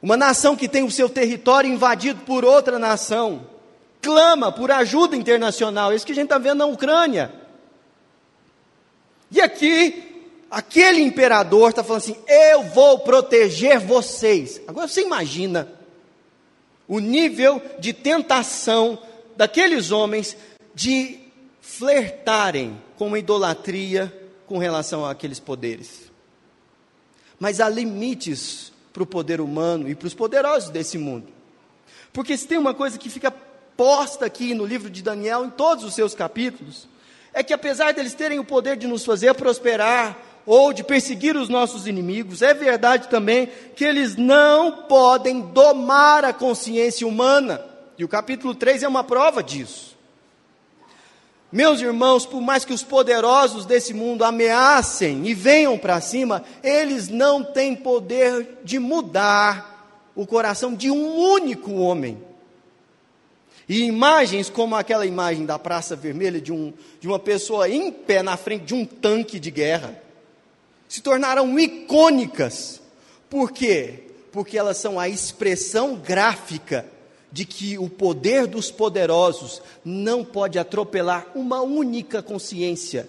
Uma 0.01 0.17
nação 0.17 0.57
que 0.57 0.69
tem 0.69 0.83
o 0.83 0.91
seu 0.91 1.09
território 1.09 1.71
invadido 1.71 2.23
por 2.23 2.45
outra 2.45 2.79
nação, 2.79 3.47
clama 4.01 4.51
por 4.51 4.71
ajuda 4.71 5.15
internacional, 5.15 5.93
é 5.93 5.97
isso 5.97 6.07
que 6.07 6.13
a 6.13 6.15
gente 6.15 6.25
está 6.25 6.39
vendo 6.39 6.59
na 6.59 6.67
Ucrânia. 6.67 7.31
E 9.31 9.39
aqui, 9.39 10.25
aquele 10.51 11.03
imperador 11.03 11.69
está 11.69 11.85
falando 11.85 12.03
assim: 12.03 12.17
eu 12.27 12.63
vou 12.63 13.01
proteger 13.01 13.79
vocês. 13.79 14.61
Agora 14.67 14.89
você 14.89 15.03
imagina 15.03 15.69
o 16.89 16.99
nível 16.99 17.63
de 17.79 17.93
tentação 17.93 18.99
daqueles 19.41 19.91
homens 19.91 20.37
de 20.75 21.19
flertarem 21.63 22.79
com 22.99 23.17
idolatria 23.17 24.15
com 24.47 24.59
relação 24.59 25.07
àqueles 25.07 25.41
poderes. 25.41 26.13
Mas 27.39 27.59
há 27.59 27.67
limites 27.67 28.71
para 28.93 29.03
o 29.03 29.07
poder 29.07 29.41
humano 29.41 29.89
e 29.89 29.95
para 29.95 30.09
os 30.09 30.13
poderosos 30.13 30.69
desse 30.69 30.99
mundo. 30.99 31.29
Porque 32.13 32.37
se 32.37 32.47
tem 32.47 32.59
uma 32.59 32.75
coisa 32.75 32.99
que 32.99 33.09
fica 33.09 33.31
posta 33.31 34.27
aqui 34.27 34.53
no 34.53 34.67
livro 34.67 34.91
de 34.91 35.01
Daniel, 35.01 35.47
em 35.47 35.51
todos 35.51 35.85
os 35.85 35.95
seus 35.95 36.13
capítulos, 36.13 36.87
é 37.33 37.43
que 37.43 37.55
apesar 37.55 37.95
deles 37.95 38.13
terem 38.13 38.39
o 38.39 38.45
poder 38.45 38.77
de 38.77 38.87
nos 38.87 39.07
fazer 39.07 39.33
prosperar, 39.33 40.19
ou 40.45 40.71
de 40.71 40.85
perseguir 40.85 41.35
os 41.35 41.49
nossos 41.49 41.87
inimigos, 41.87 42.43
é 42.43 42.53
verdade 42.53 43.09
também 43.09 43.49
que 43.75 43.85
eles 43.87 44.17
não 44.17 44.83
podem 44.83 45.41
domar 45.41 46.27
a 46.27 46.33
consciência 46.35 47.07
humana. 47.07 47.70
E 48.01 48.05
o 48.05 48.09
capítulo 48.09 48.55
3 48.55 48.83
é 48.83 48.89
uma 48.89 49.05
prova 49.05 49.43
disso. 49.43 49.95
Meus 51.53 51.83
irmãos, 51.83 52.25
por 52.25 52.41
mais 52.41 52.65
que 52.65 52.73
os 52.73 52.83
poderosos 52.83 53.67
desse 53.67 53.93
mundo 53.93 54.25
ameacem 54.25 55.27
e 55.27 55.35
venham 55.35 55.77
para 55.77 56.01
cima, 56.01 56.43
eles 56.65 57.09
não 57.09 57.45
têm 57.45 57.77
poder 57.77 58.61
de 58.65 58.79
mudar 58.79 60.11
o 60.15 60.27
coração 60.27 60.75
de 60.75 60.91
um 60.91 61.15
único 61.15 61.75
homem. 61.75 62.25
E 63.69 63.83
imagens 63.83 64.49
como 64.49 64.77
aquela 64.77 65.05
imagem 65.05 65.45
da 65.45 65.59
Praça 65.59 65.95
Vermelha 65.95 66.41
de, 66.41 66.55
um, 66.55 66.73
de 66.99 67.07
uma 67.07 67.19
pessoa 67.19 67.69
em 67.69 67.93
pé 67.93 68.23
na 68.23 68.39
frente 68.39 68.65
de 68.65 68.73
um 68.73 68.87
tanque 68.87 69.39
de 69.39 69.51
guerra 69.51 70.03
se 70.89 71.03
tornaram 71.03 71.59
icônicas. 71.59 72.81
Por 73.29 73.53
quê? 73.53 74.05
Porque 74.33 74.57
elas 74.57 74.79
são 74.79 74.99
a 74.99 75.07
expressão 75.07 75.97
gráfica 75.97 76.99
de 77.33 77.45
que 77.45 77.79
o 77.79 77.89
poder 77.89 78.47
dos 78.47 78.71
poderosos 78.71 79.63
não 79.85 80.25
pode 80.25 80.59
atropelar 80.59 81.27
uma 81.35 81.61
única 81.61 82.23
consciência, 82.23 83.09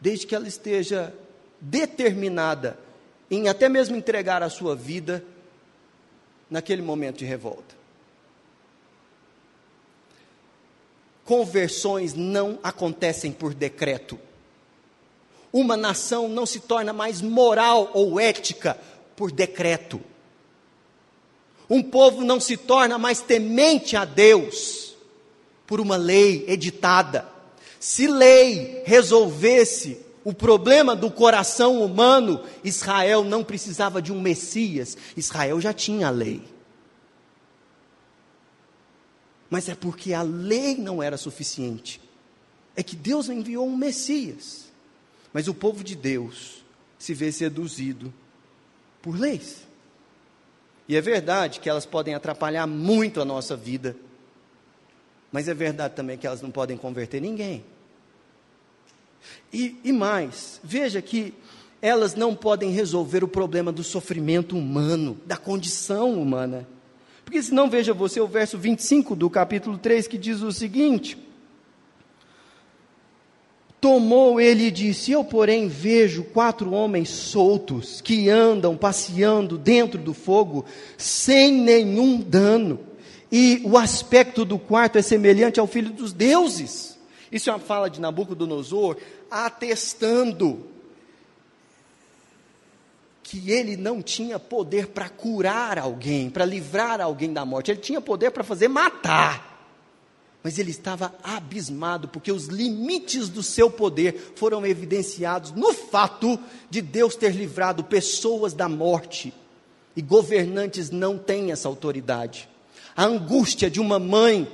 desde 0.00 0.26
que 0.26 0.34
ela 0.34 0.46
esteja 0.46 1.12
determinada 1.60 2.78
em 3.30 3.48
até 3.48 3.68
mesmo 3.68 3.96
entregar 3.96 4.42
a 4.42 4.50
sua 4.50 4.74
vida 4.74 5.24
naquele 6.48 6.82
momento 6.82 7.18
de 7.18 7.24
revolta. 7.24 7.78
Conversões 11.24 12.14
não 12.14 12.58
acontecem 12.62 13.30
por 13.30 13.54
decreto. 13.54 14.18
Uma 15.52 15.76
nação 15.76 16.28
não 16.28 16.44
se 16.44 16.60
torna 16.60 16.92
mais 16.92 17.20
moral 17.20 17.90
ou 17.94 18.18
ética 18.18 18.76
por 19.14 19.30
decreto. 19.30 20.00
Um 21.70 21.80
povo 21.84 22.24
não 22.24 22.40
se 22.40 22.56
torna 22.56 22.98
mais 22.98 23.20
temente 23.20 23.96
a 23.96 24.04
Deus 24.04 24.96
por 25.64 25.80
uma 25.80 25.96
lei 25.96 26.44
editada. 26.48 27.28
Se 27.78 28.08
lei 28.08 28.82
resolvesse 28.84 30.04
o 30.24 30.34
problema 30.34 30.96
do 30.96 31.10
coração 31.12 31.80
humano, 31.80 32.42
Israel 32.64 33.22
não 33.22 33.44
precisava 33.44 34.02
de 34.02 34.12
um 34.12 34.20
Messias, 34.20 34.96
Israel 35.16 35.60
já 35.60 35.72
tinha 35.72 36.08
a 36.08 36.10
lei. 36.10 36.42
Mas 39.48 39.68
é 39.68 39.74
porque 39.76 40.12
a 40.12 40.22
lei 40.22 40.76
não 40.76 41.00
era 41.00 41.16
suficiente, 41.16 42.00
é 42.74 42.82
que 42.82 42.96
Deus 42.96 43.28
enviou 43.28 43.66
um 43.66 43.76
Messias. 43.76 44.70
Mas 45.32 45.46
o 45.46 45.54
povo 45.54 45.84
de 45.84 45.94
Deus 45.94 46.64
se 46.98 47.14
vê 47.14 47.30
seduzido 47.30 48.12
por 49.00 49.16
leis. 49.16 49.69
E 50.90 50.96
é 50.96 51.00
verdade 51.00 51.60
que 51.60 51.70
elas 51.70 51.86
podem 51.86 52.14
atrapalhar 52.16 52.66
muito 52.66 53.20
a 53.20 53.24
nossa 53.24 53.54
vida, 53.54 53.94
mas 55.30 55.46
é 55.46 55.54
verdade 55.54 55.94
também 55.94 56.18
que 56.18 56.26
elas 56.26 56.42
não 56.42 56.50
podem 56.50 56.76
converter 56.76 57.22
ninguém. 57.22 57.64
E, 59.52 59.76
e 59.84 59.92
mais, 59.92 60.60
veja 60.64 61.00
que 61.00 61.32
elas 61.80 62.16
não 62.16 62.34
podem 62.34 62.72
resolver 62.72 63.22
o 63.22 63.28
problema 63.28 63.70
do 63.70 63.84
sofrimento 63.84 64.58
humano, 64.58 65.16
da 65.24 65.36
condição 65.36 66.20
humana. 66.20 66.66
Porque 67.24 67.40
senão, 67.40 67.70
veja 67.70 67.94
você 67.94 68.20
o 68.20 68.26
verso 68.26 68.58
25 68.58 69.14
do 69.14 69.30
capítulo 69.30 69.78
3 69.78 70.08
que 70.08 70.18
diz 70.18 70.42
o 70.42 70.50
seguinte: 70.50 71.16
Tomou 73.80 74.40
ele 74.40 74.66
e 74.66 74.70
disse: 74.70 75.12
Eu, 75.12 75.24
porém, 75.24 75.66
vejo 75.66 76.22
quatro 76.24 76.72
homens 76.72 77.08
soltos 77.08 78.00
que 78.00 78.28
andam 78.28 78.76
passeando 78.76 79.56
dentro 79.56 79.98
do 79.98 80.12
fogo 80.12 80.64
sem 80.98 81.50
nenhum 81.52 82.18
dano. 82.18 82.78
E 83.32 83.62
o 83.64 83.78
aspecto 83.78 84.44
do 84.44 84.58
quarto 84.58 84.98
é 84.98 85.02
semelhante 85.02 85.58
ao 85.58 85.66
filho 85.66 85.90
dos 85.90 86.12
deuses. 86.12 86.98
Isso 87.32 87.48
é 87.48 87.52
uma 87.52 87.60
fala 87.60 87.88
de 87.88 88.00
Nabucodonosor 88.00 88.96
atestando 89.30 90.66
que 93.22 93.52
ele 93.52 93.76
não 93.76 94.02
tinha 94.02 94.40
poder 94.40 94.88
para 94.88 95.08
curar 95.08 95.78
alguém, 95.78 96.28
para 96.28 96.44
livrar 96.44 97.00
alguém 97.00 97.32
da 97.32 97.44
morte. 97.44 97.70
Ele 97.70 97.80
tinha 97.80 98.00
poder 98.00 98.32
para 98.32 98.42
fazer 98.42 98.66
matar. 98.66 99.49
Mas 100.42 100.58
ele 100.58 100.70
estava 100.70 101.14
abismado, 101.22 102.08
porque 102.08 102.32
os 102.32 102.46
limites 102.46 103.28
do 103.28 103.42
seu 103.42 103.70
poder 103.70 104.32
foram 104.36 104.64
evidenciados 104.64 105.52
no 105.52 105.72
fato 105.72 106.38
de 106.70 106.80
Deus 106.80 107.14
ter 107.14 107.34
livrado 107.34 107.84
pessoas 107.84 108.54
da 108.54 108.68
morte. 108.68 109.34
E 109.94 110.00
governantes 110.00 110.90
não 110.90 111.18
têm 111.18 111.52
essa 111.52 111.68
autoridade. 111.68 112.48
A 112.96 113.04
angústia 113.04 113.70
de 113.70 113.80
uma 113.80 113.98
mãe 113.98 114.50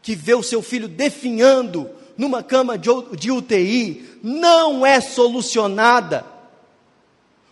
que 0.00 0.14
vê 0.14 0.34
o 0.34 0.42
seu 0.42 0.62
filho 0.62 0.88
definhando 0.88 1.90
numa 2.16 2.42
cama 2.42 2.78
de 2.78 3.30
UTI 3.30 4.18
não 4.22 4.84
é 4.84 5.00
solucionada 5.00 6.24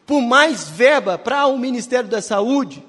por 0.06 0.22
mais 0.22 0.66
verba 0.68 1.18
para 1.18 1.46
o 1.46 1.58
Ministério 1.58 2.08
da 2.08 2.22
Saúde. 2.22 2.82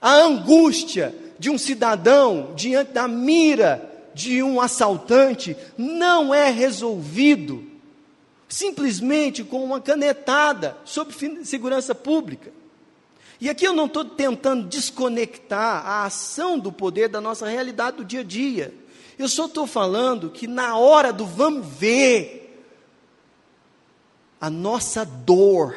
A 0.00 0.12
angústia 0.12 1.12
de 1.38 1.50
um 1.50 1.58
cidadão 1.58 2.52
diante 2.54 2.92
da 2.92 3.08
mira 3.08 3.90
de 4.14 4.42
um 4.42 4.60
assaltante 4.60 5.56
não 5.76 6.32
é 6.32 6.48
resolvido 6.50 7.64
simplesmente 8.48 9.42
com 9.42 9.64
uma 9.64 9.80
canetada 9.80 10.76
sobre 10.84 11.44
segurança 11.44 11.94
pública. 11.94 12.52
E 13.40 13.50
aqui 13.50 13.66
eu 13.66 13.72
não 13.72 13.86
estou 13.86 14.04
tentando 14.04 14.68
desconectar 14.68 15.84
a 15.84 16.04
ação 16.04 16.58
do 16.58 16.70
poder 16.70 17.08
da 17.08 17.20
nossa 17.20 17.48
realidade 17.48 17.96
do 17.96 18.04
dia 18.04 18.20
a 18.20 18.24
dia. 18.24 18.72
Eu 19.18 19.28
só 19.28 19.46
estou 19.46 19.66
falando 19.66 20.30
que 20.30 20.46
na 20.46 20.76
hora 20.76 21.12
do 21.12 21.26
vamos 21.26 21.66
ver, 21.66 22.64
a 24.40 24.48
nossa 24.48 25.04
dor 25.04 25.76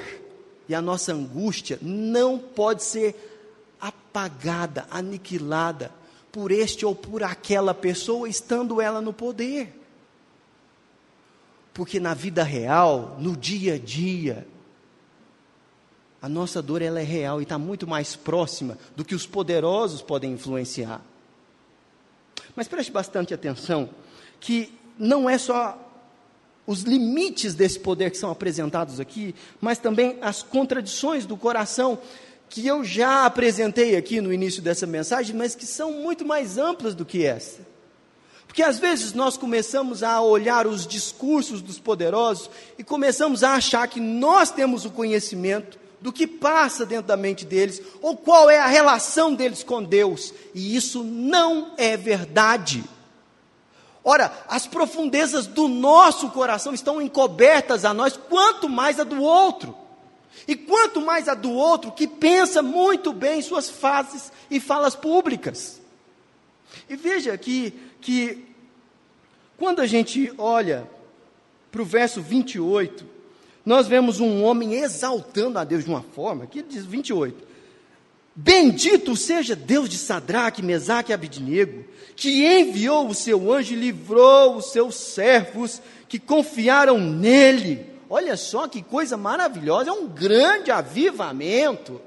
e 0.70 0.76
a 0.76 0.82
nossa 0.82 1.14
angústia 1.14 1.80
não 1.82 2.38
pode 2.38 2.84
ser 2.84 3.27
apagada, 3.80 4.88
aniquilada 4.90 5.92
por 6.32 6.52
este 6.52 6.86
ou 6.86 6.94
por 6.94 7.24
aquela 7.24 7.74
pessoa, 7.74 8.28
estando 8.30 8.82
ela 8.82 9.02
no 9.02 9.14
poder. 9.14 9.74
Porque 11.74 12.00
na 12.00 12.14
vida 12.14 12.44
real, 12.44 13.18
no 13.20 13.36
dia 13.36 13.76
a 13.76 13.78
dia, 13.78 14.48
a 16.22 16.28
nossa 16.28 16.62
dor 16.62 16.82
ela 16.82 17.00
é 17.00 17.04
real 17.04 17.40
e 17.40 17.44
está 17.44 17.58
muito 17.58 17.88
mais 17.88 18.16
próxima 18.16 18.78
do 18.96 19.06
que 19.06 19.16
os 19.16 19.26
poderosos 19.26 20.02
podem 20.02 20.34
influenciar. 20.34 21.02
Mas 22.56 22.68
preste 22.68 22.92
bastante 22.92 23.34
atenção 23.34 23.90
que 24.40 24.74
não 24.98 25.30
é 25.30 25.38
só 25.38 25.78
os 26.66 26.82
limites 26.82 27.54
desse 27.56 27.80
poder 27.80 28.12
que 28.12 28.18
são 28.18 28.30
apresentados 28.30 29.00
aqui, 29.00 29.34
mas 29.62 29.78
também 29.78 30.18
as 30.22 30.44
contradições 30.44 31.26
do 31.26 31.38
coração 31.38 31.98
que 32.50 32.66
eu 32.66 32.84
já 32.84 33.26
apresentei 33.26 33.96
aqui 33.96 34.22
no 34.22 34.34
início 34.34 34.62
dessa 34.62 34.86
mensagem, 34.86 35.36
mas 35.36 35.56
que 35.56 35.66
são 35.66 35.92
muito 35.92 36.26
mais 36.26 36.58
amplas 36.58 36.96
do 36.96 37.06
que 37.06 37.26
essa. 37.26 37.66
Porque 38.48 38.64
às 38.64 38.80
vezes 38.80 39.14
nós 39.14 39.38
começamos 39.38 40.02
a 40.02 40.22
olhar 40.22 40.66
os 40.66 40.88
discursos 40.88 41.62
dos 41.62 41.78
poderosos 41.78 42.50
e 42.78 42.84
começamos 42.84 43.44
a 43.44 43.54
achar 43.54 43.88
que 43.88 44.00
nós 44.00 44.50
temos 44.50 44.86
o 44.86 44.90
conhecimento 44.90 45.78
do 46.00 46.14
que 46.14 46.26
passa 46.26 46.86
dentro 46.86 47.08
da 47.08 47.18
mente 47.18 47.44
deles, 47.44 47.82
ou 48.02 48.16
qual 48.16 48.50
é 48.50 48.60
a 48.60 48.68
relação 48.68 49.34
deles 49.34 49.64
com 49.64 49.84
Deus, 49.84 50.34
e 50.54 50.76
isso 50.76 51.04
não 51.04 51.74
é 51.76 51.98
verdade. 51.98 52.84
Ora, 54.04 54.32
as 54.48 54.66
profundezas 54.66 55.48
do 55.48 55.68
nosso 55.68 56.30
coração 56.30 56.74
estão 56.74 57.02
encobertas 57.02 57.84
a 57.84 57.94
nós, 57.94 58.16
quanto 58.16 58.70
mais 58.70 59.00
a 59.00 59.04
do 59.04 59.22
outro. 59.22 59.76
E 60.48 60.56
quanto 60.56 61.02
mais 61.02 61.28
a 61.28 61.34
do 61.34 61.52
outro 61.52 61.92
que 61.92 62.08
pensa 62.08 62.62
muito 62.62 63.12
bem 63.12 63.42
suas 63.42 63.70
fases 63.70 64.32
e 64.50 64.60
falas 64.60 64.96
públicas. 64.96 65.82
E 66.90 66.96
veja 66.96 67.34
aqui 67.34 67.74
que 68.02 68.46
quando 69.58 69.82
a 69.82 69.88
gente 69.88 70.32
olha 70.38 70.88
para 71.72 71.82
o 71.82 71.86
verso 71.86 72.22
28, 72.22 73.06
nós 73.66 73.88
vemos 73.88 74.20
um 74.20 74.44
homem 74.44 74.76
exaltando 74.76 75.60
a 75.60 75.64
Deus 75.64 75.84
de 75.84 75.90
uma 75.90 76.02
forma, 76.02 76.48
que 76.48 76.62
diz 76.62 76.86
28. 76.86 77.48
Bendito 78.40 79.16
seja 79.16 79.56
Deus 79.56 79.90
de 79.90 79.98
Sadraque, 79.98 80.64
Mesaque 80.64 81.12
e 81.12 81.14
Abidnego, 81.14 81.84
que 82.16 82.46
enviou 82.46 83.08
o 83.10 83.16
seu 83.16 83.52
anjo 83.52 83.74
e 83.74 83.76
livrou 83.76 84.58
os 84.58 84.72
seus 84.72 84.96
servos 84.96 85.82
que 86.08 86.20
confiaram 86.20 87.00
nele. 87.00 87.97
Olha 88.10 88.38
só 88.38 88.68
que 88.68 88.82
coisa 88.82 89.18
maravilhosa, 89.18 89.90
é 89.90 89.94
um 89.94 90.08
grande 90.08 90.72
avivamento. 90.72 92.02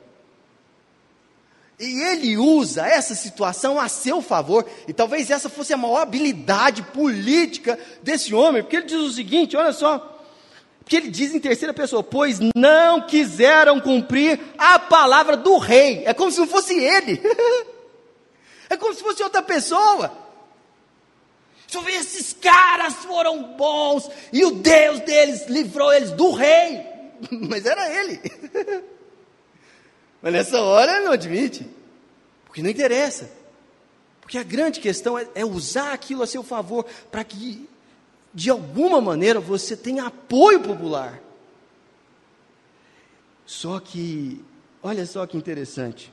E 1.79 2.03
ele 2.03 2.37
usa 2.37 2.87
essa 2.87 3.15
situação 3.15 3.81
a 3.81 3.89
seu 3.89 4.21
favor, 4.21 4.67
e 4.87 4.93
talvez 4.93 5.31
essa 5.31 5.49
fosse 5.49 5.73
a 5.73 5.79
maior 5.79 6.03
habilidade 6.03 6.83
política 6.83 7.79
desse 8.03 8.35
homem, 8.35 8.63
porque 8.63 8.77
ele 8.77 8.87
diz 8.87 8.99
o 8.99 9.11
seguinte: 9.11 9.57
olha 9.57 9.73
só, 9.73 10.21
que 10.85 10.97
ele 10.97 11.09
diz 11.09 11.35
em 11.35 11.39
terceira 11.41 11.73
pessoa, 11.73 12.03
pois 12.03 12.39
não 12.55 13.07
quiseram 13.07 13.81
cumprir 13.81 14.41
a 14.59 14.79
palavra 14.79 15.37
do 15.37 15.57
rei. 15.57 16.03
É 16.05 16.13
como 16.13 16.31
se 16.31 16.39
não 16.41 16.47
fosse 16.47 16.75
ele. 16.75 17.23
é 18.69 18.77
como 18.77 18.93
se 18.93 19.03
fosse 19.03 19.23
outra 19.23 19.41
pessoa. 19.41 20.13
Só 21.71 21.81
ver 21.83 21.93
esses 21.93 22.33
caras 22.33 22.95
foram 22.95 23.55
bons 23.55 24.11
e 24.33 24.45
o 24.45 24.51
Deus 24.51 24.99
deles 25.01 25.47
livrou 25.47 25.93
eles 25.93 26.11
do 26.11 26.33
rei. 26.33 26.85
Mas 27.31 27.65
era 27.65 27.89
ele. 27.95 28.21
Mas 30.21 30.33
nessa 30.33 30.61
hora 30.61 30.97
ele 30.97 31.05
não 31.05 31.13
admite. 31.13 31.65
Porque 32.45 32.61
não 32.61 32.69
interessa. 32.69 33.31
Porque 34.21 34.37
a 34.37 34.43
grande 34.43 34.81
questão 34.81 35.17
é, 35.17 35.29
é 35.33 35.45
usar 35.45 35.93
aquilo 35.93 36.25
a 36.25 36.27
seu 36.27 36.43
favor 36.43 36.85
para 37.09 37.23
que 37.23 37.69
de 38.35 38.51
alguma 38.51 39.01
maneira 39.01 39.39
você 39.39 39.77
tem 39.77 40.01
apoio 40.01 40.61
popular. 40.61 41.23
Só 43.47 43.79
que, 43.79 44.45
olha 44.83 45.07
só 45.07 45.25
que 45.25 45.37
interessante. 45.37 46.13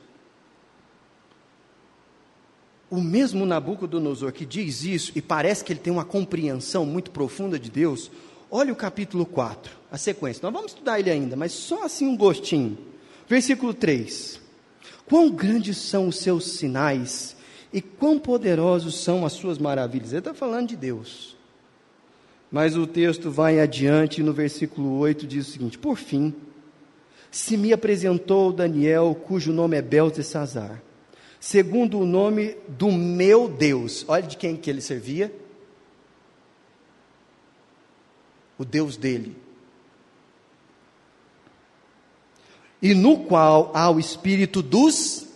O 2.90 3.00
mesmo 3.00 3.44
Nabucodonosor 3.44 4.32
que 4.32 4.46
diz 4.46 4.82
isso, 4.82 5.12
e 5.14 5.20
parece 5.20 5.62
que 5.62 5.72
ele 5.72 5.80
tem 5.80 5.92
uma 5.92 6.04
compreensão 6.04 6.86
muito 6.86 7.10
profunda 7.10 7.58
de 7.58 7.70
Deus, 7.70 8.10
olha 8.50 8.72
o 8.72 8.76
capítulo 8.76 9.26
4, 9.26 9.76
a 9.92 9.98
sequência. 9.98 10.40
Nós 10.42 10.52
vamos 10.52 10.72
estudar 10.72 10.98
ele 10.98 11.10
ainda, 11.10 11.36
mas 11.36 11.52
só 11.52 11.84
assim 11.84 12.06
um 12.06 12.16
gostinho. 12.16 12.78
Versículo 13.28 13.74
3: 13.74 14.40
Quão 15.06 15.30
grandes 15.30 15.76
são 15.76 16.08
os 16.08 16.16
seus 16.16 16.52
sinais, 16.52 17.36
e 17.72 17.82
quão 17.82 18.18
poderosos 18.18 19.02
são 19.02 19.26
as 19.26 19.32
suas 19.32 19.58
maravilhas. 19.58 20.12
Ele 20.12 20.20
está 20.20 20.34
falando 20.34 20.68
de 20.68 20.76
Deus. 20.76 21.36
Mas 22.50 22.76
o 22.76 22.86
texto 22.86 23.30
vai 23.30 23.60
adiante 23.60 24.22
no 24.22 24.32
versículo 24.32 24.98
8 24.98 25.26
diz 25.26 25.48
o 25.48 25.50
seguinte: 25.50 25.78
Por 25.78 25.98
fim, 25.98 26.34
se 27.30 27.56
me 27.56 27.72
apresentou 27.72 28.52
Daniel, 28.52 29.14
cujo 29.26 29.52
nome 29.52 29.76
é 29.76 29.82
Beltesazar, 29.82 30.82
segundo 31.40 31.98
o 31.98 32.06
nome 32.06 32.56
do 32.68 32.90
meu 32.90 33.48
Deus. 33.48 34.04
Olha 34.08 34.22
de 34.22 34.36
quem 34.36 34.56
que 34.56 34.68
ele 34.68 34.80
servia. 34.80 35.32
O 38.58 38.64
Deus 38.64 38.96
dele. 38.96 39.36
E 42.80 42.94
no 42.94 43.24
qual 43.24 43.72
há 43.74 43.90
o 43.90 43.98
espírito 43.98 44.62
dos 44.62 45.26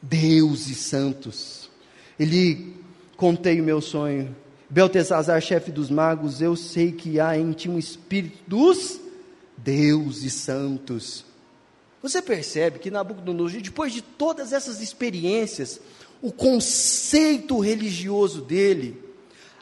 deuses 0.00 0.78
santos. 0.78 1.70
Ele 2.18 2.74
contei 3.16 3.60
o 3.60 3.64
meu 3.64 3.80
sonho 3.80 4.34
Beltesazar, 4.74 5.40
chefe 5.40 5.70
dos 5.70 5.88
magos, 5.88 6.40
eu 6.40 6.56
sei 6.56 6.90
que 6.90 7.20
há 7.20 7.38
em 7.38 7.52
ti 7.52 7.68
um 7.68 7.78
espírito 7.78 8.38
dos 8.44 9.00
deuses 9.56 10.32
santos. 10.32 11.24
Você 12.04 12.20
percebe 12.20 12.78
que 12.78 12.90
Nabucodonosor, 12.90 13.62
depois 13.62 13.90
de 13.90 14.02
todas 14.02 14.52
essas 14.52 14.82
experiências, 14.82 15.80
o 16.20 16.30
conceito 16.30 17.58
religioso 17.58 18.42
dele 18.42 19.02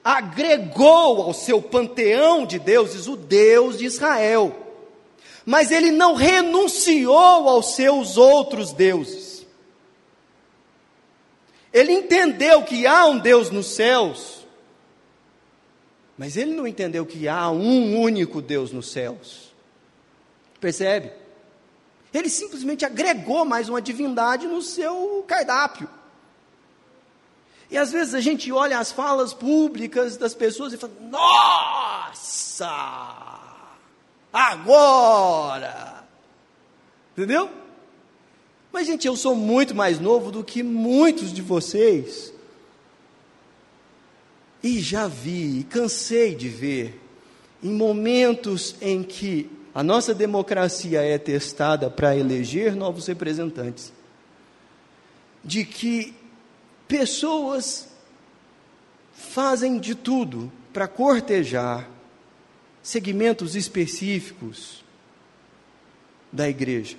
agregou 0.03 1.23
ao 1.23 1.33
seu 1.33 1.63
panteão 1.63 2.45
de 2.45 2.59
deuses 2.59 3.07
o 3.07 3.17
Deus 3.17 3.79
de 3.79 3.85
Israel. 3.85 4.57
Mas 5.47 5.71
ele 5.71 5.93
não 5.93 6.15
renunciou 6.15 7.49
aos 7.49 7.77
seus 7.77 8.17
outros 8.17 8.73
deuses. 8.73 9.47
Ele 11.73 11.93
entendeu 11.93 12.65
que 12.65 12.87
há 12.87 13.07
um 13.07 13.21
Deus 13.21 13.51
nos 13.51 13.67
céus 13.67 14.43
mas 16.19 16.37
ele 16.37 16.55
não 16.55 16.69
entendeu 16.69 17.05
que 17.07 17.27
há 17.27 17.51
um 17.51 17.99
único 17.99 18.43
Deus 18.43 18.71
nos 18.71 18.93
céus. 18.93 19.53
Percebe? 20.61 21.22
Ele 22.13 22.29
simplesmente 22.29 22.85
agregou 22.85 23.45
mais 23.45 23.69
uma 23.69 23.81
divindade 23.81 24.47
no 24.47 24.61
seu 24.61 25.25
cardápio. 25.27 25.89
E 27.71 27.79
às 27.79 27.91
vezes 27.91 28.15
a 28.15 28.21
gente 28.21 28.53
olha 28.53 28.79
as 28.79 28.93
falas 28.93 29.33
públicas 29.33 30.19
das 30.19 30.35
pessoas 30.35 30.75
e 30.75 30.77
fala: 30.77 30.93
Nossa! 31.01 32.69
Agora! 34.31 36.05
Entendeu? 37.13 37.51
Mas, 38.71 38.87
gente, 38.87 39.07
eu 39.07 39.17
sou 39.17 39.35
muito 39.35 39.75
mais 39.75 39.99
novo 39.99 40.31
do 40.31 40.45
que 40.45 40.63
muitos 40.63 41.33
de 41.33 41.43
vocês. 41.43 42.33
E 44.63 44.81
já 44.81 45.09
vi, 45.09 45.67
cansei 45.69 46.35
de 46.35 46.49
ver, 46.49 47.01
em 47.63 47.71
momentos 47.71 48.77
em 48.81 49.03
que 49.03 49.51
a 49.75 49.83
nossa 49.83 50.15
democracia 50.15 51.01
é 51.03 51.17
testada 51.17 51.89
para 51.89 52.17
eleger 52.17 52.77
novos 52.77 53.07
representantes, 53.07 53.93
de 55.43 55.65
que 55.65 56.15
pessoas 56.87 57.89
fazem 59.15 59.79
de 59.79 59.95
tudo 59.95 60.53
para 60.73 60.87
cortejar 60.87 61.89
segmentos 62.83 63.55
específicos 63.55 64.85
da 66.31 66.49
igreja. 66.49 66.97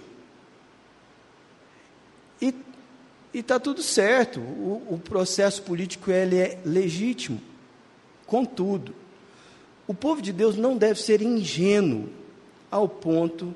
E 2.41 2.55
está 3.33 3.59
tudo 3.59 3.83
certo, 3.83 4.39
o, 4.39 4.95
o 4.95 4.99
processo 4.99 5.61
político 5.61 6.09
ele 6.09 6.37
é 6.37 6.59
legítimo. 6.65 7.39
Contudo, 8.25 8.95
o 9.85 9.93
povo 9.93 10.21
de 10.21 10.33
Deus 10.33 10.55
não 10.55 10.75
deve 10.75 10.99
ser 10.99 11.21
ingênuo 11.21 12.22
ao 12.73 12.89
ponto 12.89 13.53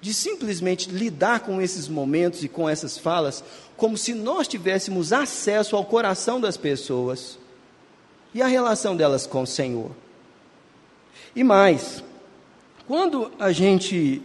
de 0.00 0.14
simplesmente 0.14 0.88
lidar 0.88 1.40
com 1.40 1.60
esses 1.60 1.88
momentos 1.88 2.44
e 2.44 2.48
com 2.48 2.68
essas 2.68 2.96
falas 2.96 3.42
como 3.76 3.98
se 3.98 4.14
nós 4.14 4.46
tivéssemos 4.46 5.12
acesso 5.12 5.74
ao 5.74 5.84
coração 5.84 6.40
das 6.40 6.56
pessoas 6.56 7.36
e 8.32 8.40
a 8.40 8.46
relação 8.46 8.96
delas 8.96 9.26
com 9.26 9.42
o 9.42 9.46
Senhor. 9.46 9.90
E 11.34 11.42
mais, 11.42 12.04
quando 12.86 13.32
a 13.40 13.50
gente 13.50 14.22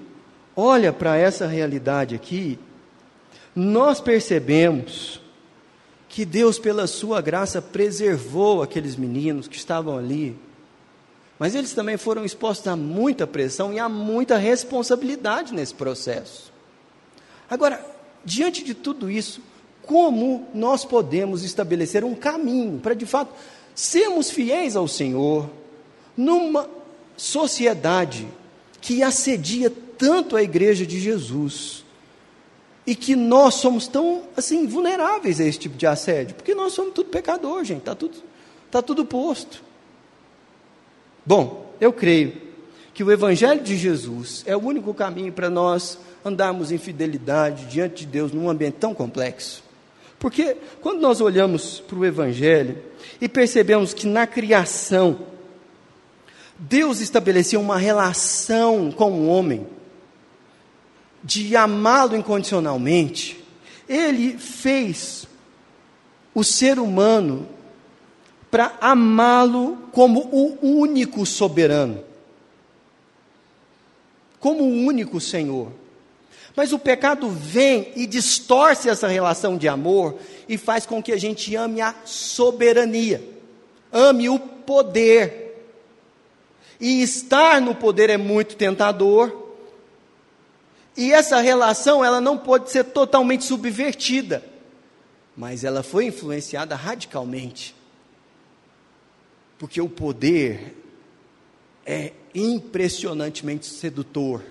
olha 0.56 0.94
para 0.94 1.18
essa 1.18 1.48
realidade 1.48 2.14
aqui, 2.14 2.60
nós 3.56 4.00
percebemos 4.00 5.20
que 6.08 6.24
Deus, 6.24 6.60
pela 6.60 6.86
sua 6.86 7.20
graça, 7.20 7.62
preservou 7.62 8.62
aqueles 8.62 8.96
meninos 8.96 9.48
que 9.48 9.56
estavam 9.56 9.98
ali. 9.98 10.38
Mas 11.40 11.56
eles 11.56 11.74
também 11.74 11.96
foram 11.96 12.26
expostos 12.26 12.68
a 12.68 12.76
muita 12.76 13.26
pressão 13.26 13.74
e 13.74 13.80
a 13.80 13.88
muita 13.88 14.38
responsabilidade 14.38 15.54
nesse 15.54 15.74
processo. 15.74 16.52
Agora, 17.50 17.84
diante 18.26 18.62
de 18.62 18.74
tudo 18.74 19.10
isso, 19.10 19.42
como 19.82 20.48
nós 20.54 20.84
podemos 20.84 21.44
estabelecer 21.44 22.04
um 22.04 22.14
caminho 22.14 22.80
para, 22.80 22.94
de 22.94 23.06
fato, 23.06 23.34
sermos 23.74 24.30
fiéis 24.30 24.76
ao 24.76 24.88
Senhor 24.88 25.50
numa 26.18 26.70
sociedade 27.16 28.28
que 28.82 29.02
assedia 29.02 29.72
tanto 29.98 30.36
a 30.36 30.44
igreja 30.44 30.86
de 30.86 31.00
Jesus? 31.00 31.86
e 32.90 32.96
que 32.96 33.16
nós 33.16 33.54
somos 33.54 33.88
tão 33.88 34.24
assim 34.36 34.66
vulneráveis 34.66 35.40
a 35.40 35.44
esse 35.44 35.60
tipo 35.60 35.78
de 35.78 35.86
assédio, 35.86 36.36
porque 36.36 36.56
nós 36.56 36.74
somos 36.74 36.92
tudo 36.92 37.12
pecador, 37.12 37.64
gente, 37.64 37.84
tá 37.84 37.94
tudo 37.94 38.18
tá 38.72 38.82
tudo 38.82 39.06
posto. 39.06 39.64
Bom, 41.26 41.74
eu 41.80 41.94
creio 41.94 42.34
que 42.94 43.04
o 43.04 43.12
evangelho 43.12 43.62
de 43.62 43.78
Jesus 43.78 44.44
é 44.46 44.56
o 44.56 44.60
único 44.62 44.94
caminho 44.94 45.32
para 45.32 45.50
nós 45.50 45.98
andarmos 46.24 46.72
em 46.72 46.78
fidelidade 46.78 47.66
diante 47.66 48.06
de 48.06 48.08
Deus 48.08 48.32
num 48.32 48.50
ambiente 48.50 48.78
tão 48.80 48.94
complexo. 48.94 49.64
Porque 50.20 50.58
quando 50.82 51.00
nós 51.00 51.22
olhamos 51.22 51.80
para 51.80 51.98
o 51.98 52.06
evangelho 52.06 52.78
e 53.22 53.30
percebemos 53.30 53.94
que 53.94 54.06
na 54.06 54.28
criação 54.28 55.20
Deus 56.58 57.00
estabeleceu 57.00 57.62
uma 57.62 57.78
relação 57.78 58.92
com 58.92 59.12
o 59.12 59.28
homem, 59.28 59.66
de 61.24 61.56
amá-lo 61.56 62.16
incondicionalmente, 62.16 63.42
ele 63.88 64.38
fez 64.38 65.26
o 66.34 66.44
ser 66.44 66.80
humano 66.80 67.48
para 68.50 68.76
amá-lo 68.82 69.78
como 69.92 70.22
o 70.32 70.58
único 70.62 71.26
soberano, 71.26 72.04
como 74.40 74.64
o 74.64 74.86
único 74.86 75.20
Senhor. 75.20 75.72
Mas 76.56 76.74
o 76.74 76.80
pecado 76.80 77.30
vem 77.30 77.92
e 77.96 78.08
distorce 78.08 78.90
essa 78.90 79.08
relação 79.08 79.58
de 79.58 79.68
amor 79.68 80.18
e 80.48 80.58
faz 80.58 80.86
com 80.86 81.02
que 81.02 81.12
a 81.12 81.18
gente 81.18 81.56
ame 81.56 81.80
a 81.80 81.96
soberania, 82.04 83.24
ame 83.92 84.28
o 84.30 84.40
poder. 84.40 85.48
E 86.80 87.02
estar 87.02 87.62
no 87.62 87.76
poder 87.76 88.10
é 88.10 88.18
muito 88.18 88.56
tentador. 88.56 89.54
E 90.98 91.14
essa 91.14 91.40
relação, 91.40 92.04
ela 92.04 92.20
não 92.20 92.38
pode 92.38 92.72
ser 92.72 92.86
totalmente 92.86 93.46
subvertida, 93.46 94.44
mas 95.36 95.64
ela 95.64 95.84
foi 95.84 96.06
influenciada 96.06 96.76
radicalmente. 96.76 97.76
Porque 99.60 99.80
o 99.80 99.90
poder 99.90 100.76
é 101.86 102.14
impressionantemente 102.34 103.66
sedutor. 103.66 104.42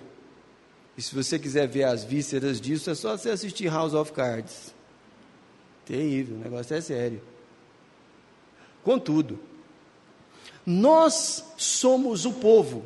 E 0.96 1.02
se 1.02 1.14
você 1.14 1.38
quiser 1.38 1.66
ver 1.66 1.84
as 1.84 2.04
vísceras 2.04 2.60
disso, 2.60 2.90
é 2.90 2.94
só 2.94 3.16
você 3.16 3.30
assistir 3.30 3.68
House 3.68 3.94
of 3.94 4.12
Cards. 4.12 4.74
Terrível, 5.86 6.36
o 6.36 6.40
negócio 6.40 6.76
é 6.76 6.80
sério. 6.80 7.22
Contudo, 8.84 9.40
nós 10.66 11.42
somos 11.56 12.26
o 12.26 12.32
povo 12.34 12.84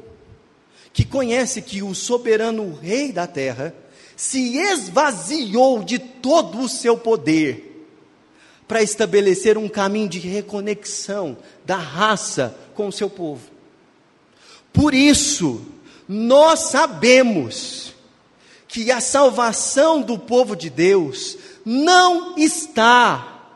que 0.93 1.05
conhece 1.05 1.61
que 1.61 1.83
o 1.83 1.95
soberano 1.95 2.73
rei 2.75 3.13
da 3.13 3.27
terra 3.27 3.75
se 4.17 4.57
esvaziou 4.59 5.83
de 5.83 5.99
todo 5.99 6.61
o 6.61 6.69
seu 6.69 6.97
poder 6.97 7.72
para 8.67 8.83
estabelecer 8.83 9.59
um 9.59 9.69
caminho 9.69 10.09
de 10.09 10.19
reconexão 10.19 11.37
da 11.65 11.77
raça 11.77 12.57
com 12.75 12.89
o 12.89 12.93
seu 12.93 13.11
povo. 13.11 13.43
Por 14.73 14.95
isso, 14.95 15.61
nós 16.09 16.61
sabemos 16.61 17.93
que 18.67 18.91
a 18.91 19.01
salvação 19.01 20.01
do 20.01 20.19
povo 20.19 20.57
de 20.57 20.71
Deus 20.71 21.37
não 21.65 22.37
está 22.39 23.51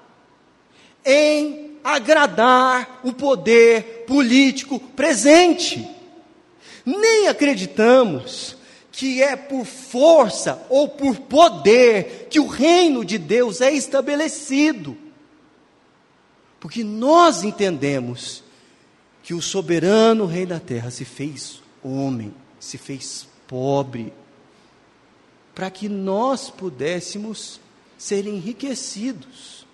em 1.05 1.79
agradar 1.83 3.01
o 3.03 3.12
poder 3.12 4.05
político 4.07 4.79
presente. 4.79 5.88
Nem 6.85 7.29
acreditamos 7.29 8.56
que 8.96 9.22
é 9.22 9.37
por 9.37 9.66
força 9.66 10.66
ou 10.70 10.88
por 10.88 11.20
poder 11.20 12.28
que 12.30 12.40
o 12.40 12.46
reino 12.46 13.04
de 13.04 13.18
Deus 13.18 13.61
é 13.61 13.70
estabelecido. 13.70 14.96
Porque 16.59 16.82
nós 16.82 17.44
entendemos 17.44 18.42
que 19.22 19.35
o 19.35 19.42
soberano 19.42 20.24
rei 20.24 20.46
da 20.46 20.59
terra 20.59 20.90
se 20.90 21.04
fez 21.04 21.61
homem, 21.82 22.32
se 22.59 22.78
fez 22.78 23.28
pobre, 23.46 24.14
para 25.54 25.70
que 25.70 25.90
nós 25.90 26.48
pudéssemos 26.48 27.61
ser 27.98 28.26
enriquecidos 28.26 29.66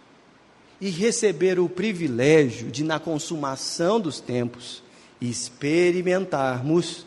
e 0.81 0.91
receber 0.91 1.61
o 1.61 1.69
privilégio 1.69 2.73
de, 2.73 2.83
na 2.83 2.99
consumação 2.99 4.01
dos 4.01 4.19
tempos, 4.19 4.83
experimentarmos, 5.21 7.07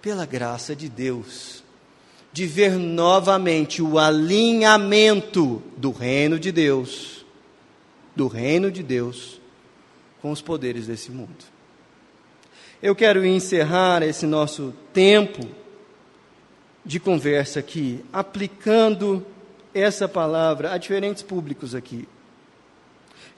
pela 0.00 0.24
graça 0.24 0.74
de 0.74 0.88
Deus, 0.88 1.62
de 2.32 2.46
ver 2.46 2.72
novamente 2.72 3.82
o 3.82 3.98
alinhamento 3.98 5.62
do 5.76 5.90
reino 5.90 6.38
de 6.38 6.50
Deus, 6.52 7.24
do 8.14 8.26
reino 8.26 8.70
de 8.70 8.82
Deus, 8.82 9.40
com 10.22 10.30
os 10.30 10.40
poderes 10.40 10.86
desse 10.86 11.10
mundo. 11.10 11.44
Eu 12.82 12.94
quero 12.94 13.24
encerrar 13.24 14.02
esse 14.02 14.26
nosso 14.26 14.72
tempo 14.92 15.46
de 16.84 16.98
conversa 16.98 17.60
aqui, 17.60 18.02
aplicando 18.12 19.24
essa 19.74 20.08
palavra 20.08 20.72
a 20.72 20.78
diferentes 20.78 21.22
públicos 21.22 21.74
aqui. 21.74 22.08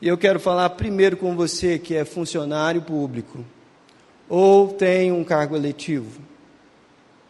E 0.01 0.09
eu 0.09 0.17
quero 0.17 0.41
falar 0.41 0.71
primeiro 0.71 1.17
com 1.17 1.37
você 1.37 1.79
que 1.79 1.95
é 1.95 2.05
funcionário 2.05 2.83
público 2.83 3.45
ou 4.29 4.69
tem 4.69 5.13
um 5.13 5.23
cargo 5.23 5.57
eletivo. 5.57 6.21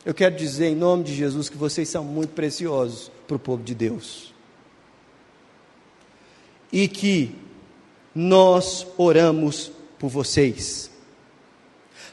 Eu 0.04 0.12
quero 0.12 0.34
dizer 0.34 0.66
em 0.66 0.74
nome 0.74 1.04
de 1.04 1.14
Jesus 1.14 1.48
que 1.48 1.56
vocês 1.56 1.88
são 1.88 2.04
muito 2.04 2.30
preciosos 2.30 3.10
para 3.26 3.36
o 3.36 3.40
povo 3.40 3.62
de 3.62 3.74
Deus. 3.74 4.34
E 6.72 6.88
que 6.88 7.34
nós 8.14 8.86
oramos 8.98 9.70
por 9.98 10.08
vocês, 10.08 10.90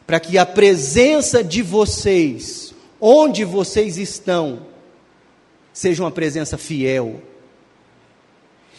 para 0.06 0.20
que 0.20 0.38
a 0.38 0.46
presença 0.46 1.44
de 1.44 1.62
vocês 1.62 2.74
onde 3.00 3.44
vocês 3.44 3.98
estão, 3.98 4.66
seja 5.72 6.04
uma 6.04 6.12
presença 6.12 6.58
fiel. 6.58 7.22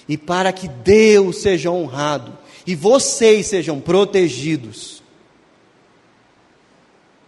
E 0.08 0.16
para 0.16 0.52
que 0.52 0.68
Deus 0.68 1.40
seja 1.42 1.70
honrado 1.70 2.36
e 2.66 2.74
vocês 2.74 3.46
sejam 3.46 3.80
protegidos, 3.80 4.99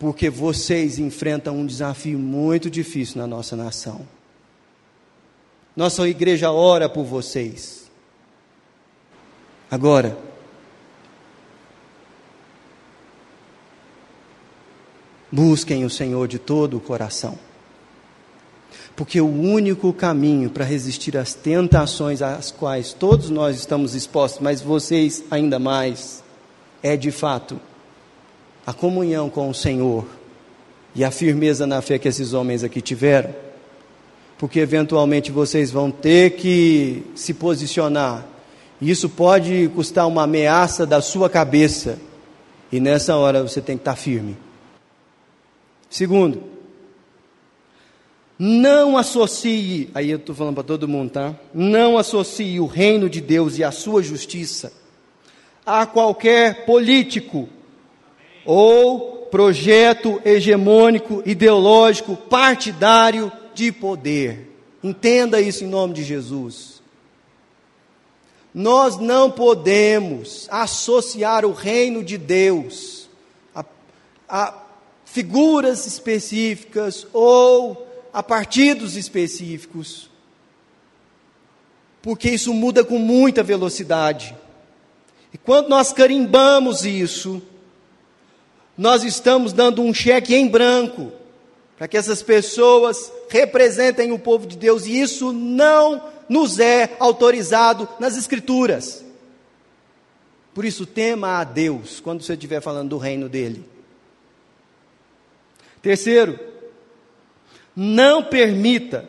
porque 0.03 0.29
vocês 0.29 0.99
enfrentam 0.99 1.57
um 1.57 1.65
desafio 1.65 2.19
muito 2.19 2.69
difícil 2.69 3.19
na 3.21 3.27
nossa 3.29 3.55
nação. 3.55 4.01
Nossa 5.77 6.09
igreja 6.09 6.51
ora 6.51 6.89
por 6.89 7.05
vocês. 7.05 7.89
Agora, 9.71 10.19
Busquem 15.31 15.85
o 15.85 15.89
Senhor 15.89 16.27
de 16.27 16.39
todo 16.39 16.77
o 16.77 16.81
coração. 16.81 17.39
Porque 18.97 19.21
o 19.21 19.31
único 19.31 19.93
caminho 19.93 20.51
para 20.51 20.65
resistir 20.65 21.17
às 21.17 21.33
tentações 21.33 22.21
às 22.21 22.51
quais 22.51 22.93
todos 22.93 23.31
nós 23.31 23.57
estamos 23.57 23.95
expostos, 23.95 24.43
mas 24.43 24.61
vocês 24.61 25.23
ainda 25.31 25.61
mais, 25.61 26.25
é 26.83 26.97
de 26.97 27.13
fato 27.13 27.61
a 28.67 28.73
comunhão 28.73 29.29
com 29.29 29.49
o 29.49 29.55
Senhor 29.55 30.07
e 30.95 31.05
a 31.05 31.11
firmeza 31.11 31.67
na 31.67 31.81
fé 31.81 31.99
que 31.99 32.09
esses 32.09 32.33
homens 32.33 32.63
aqui 32.63 32.81
tiveram. 32.81 33.35
Porque 34.39 34.61
eventualmente 34.61 35.31
vocês 35.31 35.71
vão 35.71 35.91
ter 35.91 36.37
que 36.37 37.03
se 37.15 37.33
posicionar. 37.33 38.27
E 38.81 38.91
isso 38.91 39.09
pode 39.09 39.71
custar 39.75 40.07
uma 40.09 40.25
ameaça 40.25 40.85
da 40.85 41.01
sua 41.01 41.31
cabeça. 41.31 41.99
E 42.71 42.81
nessa 42.81 43.17
hora 43.17 43.43
você 43.43 43.61
tem 43.61 43.77
que 43.77 43.83
estar 43.83 43.97
firme. 43.97 44.37
Segundo, 45.89 46.43
não 48.39 48.97
associe, 48.97 49.91
aí 49.95 50.11
eu 50.11 50.17
estou 50.17 50.35
falando 50.35 50.55
para 50.55 50.65
todo 50.65 50.89
mundo, 50.89 51.11
tá? 51.11 51.35
Não 51.55 51.97
associe 51.97 52.59
o 52.59 52.67
reino 52.67 53.09
de 53.09 53.21
Deus 53.21 53.59
e 53.59 53.63
a 53.63 53.71
sua 53.71 54.03
justiça 54.03 54.73
a 55.65 55.87
qualquer 55.87 56.67
político 56.67 57.49
ou 58.45 59.27
projeto 59.31 60.21
hegemônico, 60.25 61.23
ideológico, 61.25 62.17
partidário 62.17 63.33
de 63.55 63.73
poder. 63.73 64.51
Entenda 64.83 65.41
isso 65.41 65.65
em 65.65 65.69
nome 65.69 65.95
de 65.95 66.05
Jesus. 66.05 66.83
Nós 68.53 68.99
não 68.99 69.31
podemos 69.31 70.47
associar 70.51 71.47
o 71.47 71.53
reino 71.53 72.05
de 72.05 72.19
Deus 72.19 73.09
a, 73.55 73.65
a 74.29 74.63
figuras 75.07 75.87
específicas 75.87 77.07
ou 77.13 77.87
a 78.13 78.23
partidos 78.23 78.97
específicos, 78.97 80.11
porque 82.03 82.29
isso 82.31 82.53
muda 82.53 82.85
com 82.85 82.99
muita 82.99 83.43
velocidade. 83.43 84.37
E 85.33 85.39
quando 85.39 85.69
nós 85.69 85.93
carimbamos 85.93 86.85
isso, 86.85 87.41
nós 88.77 89.05
estamos 89.05 89.53
dando 89.53 89.83
um 89.83 89.93
cheque 89.93 90.35
em 90.35 90.49
branco 90.49 91.13
para 91.77 91.89
que 91.89 91.97
essas 91.97 92.23
pessoas 92.23 93.13
representem 93.29 94.13
o 94.13 94.19
povo 94.19 94.47
de 94.47 94.57
Deus, 94.57 94.87
e 94.87 95.01
isso 95.01 95.33
não 95.33 96.09
nos 96.29 96.61
é 96.61 96.97
autorizado 97.01 97.89
nas 97.99 98.17
Escrituras. 98.17 99.05
Por 100.55 100.65
isso, 100.65 100.87
tema 100.87 101.41
a 101.41 101.45
Deus 101.45 101.99
quando 101.99 102.23
você 102.23 102.35
estiver 102.35 102.61
falando 102.61 102.91
do 102.91 102.99
reino 102.99 103.29
dele. 103.29 103.65
Terceiro, 105.81 106.39
não 107.75 108.23
permita 108.23 109.09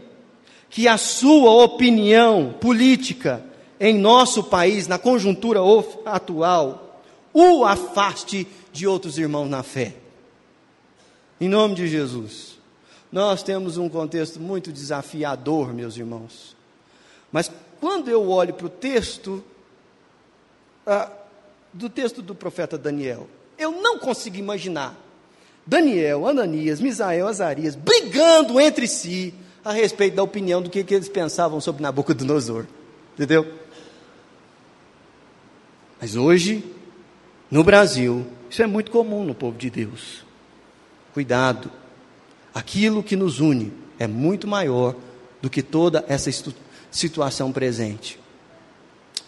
que 0.69 0.87
a 0.87 0.97
sua 0.97 1.63
opinião 1.63 2.55
política 2.59 3.45
em 3.79 3.99
nosso 3.99 4.45
país, 4.45 4.87
na 4.87 4.97
conjuntura 4.97 5.59
atual, 6.05 7.01
o 7.33 7.65
afaste 7.65 8.47
de 8.73 8.87
outros 8.87 9.17
irmãos 9.17 9.47
na 9.47 9.63
fé. 9.63 9.95
Em 11.39 11.47
nome 11.47 11.75
de 11.75 11.87
Jesus. 11.87 12.57
Nós 13.11 13.43
temos 13.43 13.77
um 13.77 13.87
contexto 13.87 14.39
muito 14.39 14.71
desafiador, 14.71 15.71
meus 15.71 15.95
irmãos. 15.95 16.55
Mas 17.31 17.51
quando 17.79 18.09
eu 18.09 18.27
olho 18.29 18.53
para 18.53 18.65
o 18.65 18.69
texto, 18.69 19.43
ah, 20.87 21.11
do 21.71 21.89
texto 21.89 22.23
do 22.23 22.33
profeta 22.33 22.77
Daniel, 22.77 23.27
eu 23.57 23.71
não 23.71 23.99
consigo 23.99 24.37
imaginar 24.37 24.99
Daniel, 25.65 26.27
Ananias, 26.27 26.81
Misael, 26.81 27.27
Azarias, 27.27 27.75
brigando 27.75 28.59
entre 28.59 28.87
si 28.87 29.33
a 29.63 29.71
respeito 29.71 30.15
da 30.15 30.23
opinião 30.23 30.61
do 30.61 30.69
que, 30.69 30.83
que 30.83 30.95
eles 30.95 31.07
pensavam 31.07 31.61
sobre 31.61 31.83
Nabucodonosor. 31.83 32.65
Entendeu? 33.13 33.53
Mas 36.01 36.15
hoje, 36.15 36.63
no 37.49 37.63
Brasil, 37.63 38.25
isso 38.53 38.61
é 38.61 38.67
muito 38.67 38.91
comum 38.91 39.23
no 39.23 39.33
povo 39.33 39.57
de 39.57 39.67
Deus. 39.67 40.23
Cuidado. 41.11 41.71
Aquilo 42.53 43.01
que 43.01 43.15
nos 43.15 43.39
une 43.39 43.73
é 43.97 44.05
muito 44.05 44.47
maior 44.47 44.95
do 45.41 45.49
que 45.49 45.63
toda 45.63 46.05
essa 46.07 46.29
situação 46.91 47.51
presente. 47.51 48.19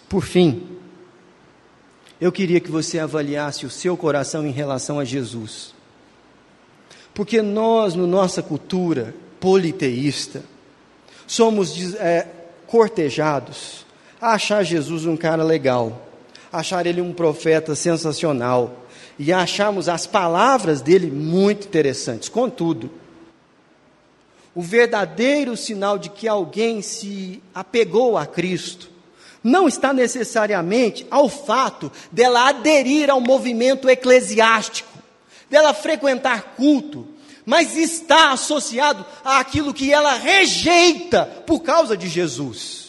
Por 0.07 0.23
fim, 0.23 0.77
eu 2.21 2.31
queria 2.31 2.59
que 2.59 2.69
você 2.69 2.99
avaliasse 2.99 3.65
o 3.65 3.69
seu 3.71 3.97
coração 3.97 4.45
em 4.45 4.51
relação 4.51 4.99
a 4.99 5.03
Jesus. 5.03 5.73
Porque 7.11 7.41
nós, 7.41 7.95
na 7.95 8.03
no 8.03 8.07
nossa 8.07 8.43
cultura 8.43 9.15
politeísta, 9.39 10.43
somos 11.25 11.95
é, 11.95 12.27
cortejados 12.67 13.87
a 14.21 14.33
achar 14.33 14.61
Jesus 14.61 15.07
um 15.07 15.17
cara 15.17 15.43
legal, 15.43 16.07
achar 16.53 16.85
ele 16.85 17.01
um 17.01 17.11
profeta 17.11 17.73
sensacional 17.73 18.84
e 19.17 19.31
acharmos 19.31 19.87
as 19.87 20.05
palavras 20.05 20.81
dele 20.81 21.09
muito 21.09 21.67
interessantes. 21.67 22.29
Contudo, 22.29 22.91
o 24.53 24.61
verdadeiro 24.61 25.55
sinal 25.57 25.97
de 25.97 26.09
que 26.09 26.27
alguém 26.27 26.81
se 26.81 27.41
apegou 27.53 28.17
a 28.17 28.25
Cristo 28.25 28.89
não 29.43 29.67
está 29.67 29.93
necessariamente 29.93 31.05
ao 31.11 31.29
fato 31.29 31.91
dela 32.11 32.49
aderir 32.49 33.11
ao 33.11 33.21
movimento 33.21 33.87
eclesiástico, 33.87 34.89
dela 35.49 35.71
frequentar 35.71 36.55
culto, 36.55 37.07
mas 37.45 37.77
está 37.77 38.31
associado 38.31 39.05
àquilo 39.23 39.73
que 39.73 39.93
ela 39.93 40.15
rejeita 40.15 41.25
por 41.45 41.59
causa 41.61 41.95
de 41.95 42.07
Jesus. 42.07 42.84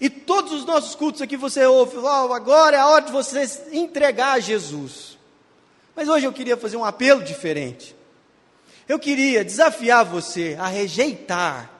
E 0.00 0.08
todos 0.08 0.52
os 0.52 0.64
nossos 0.64 0.94
cultos 0.94 1.20
aqui 1.20 1.36
você 1.36 1.64
ouve, 1.66 1.96
oh, 1.96 2.32
agora 2.32 2.76
é 2.76 2.80
a 2.80 2.86
hora 2.86 3.04
de 3.04 3.12
você 3.12 3.44
entregar 3.72 4.34
a 4.34 4.40
Jesus. 4.40 5.18
Mas 5.96 6.08
hoje 6.08 6.26
eu 6.26 6.32
queria 6.32 6.56
fazer 6.56 6.76
um 6.76 6.84
apelo 6.84 7.22
diferente. 7.22 7.96
Eu 8.88 8.98
queria 8.98 9.44
desafiar 9.44 10.04
você 10.04 10.56
a 10.58 10.68
rejeitar 10.68 11.70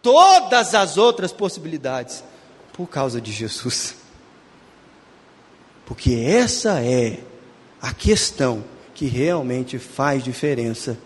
todas 0.00 0.74
as 0.74 0.96
outras 0.96 1.32
possibilidades 1.32 2.22
por 2.72 2.86
causa 2.86 3.20
de 3.20 3.32
Jesus. 3.32 3.96
Porque 5.84 6.14
essa 6.14 6.80
é 6.80 7.18
a 7.82 7.92
questão 7.92 8.64
que 8.94 9.06
realmente 9.06 9.78
faz 9.78 10.22
diferença 10.22 10.96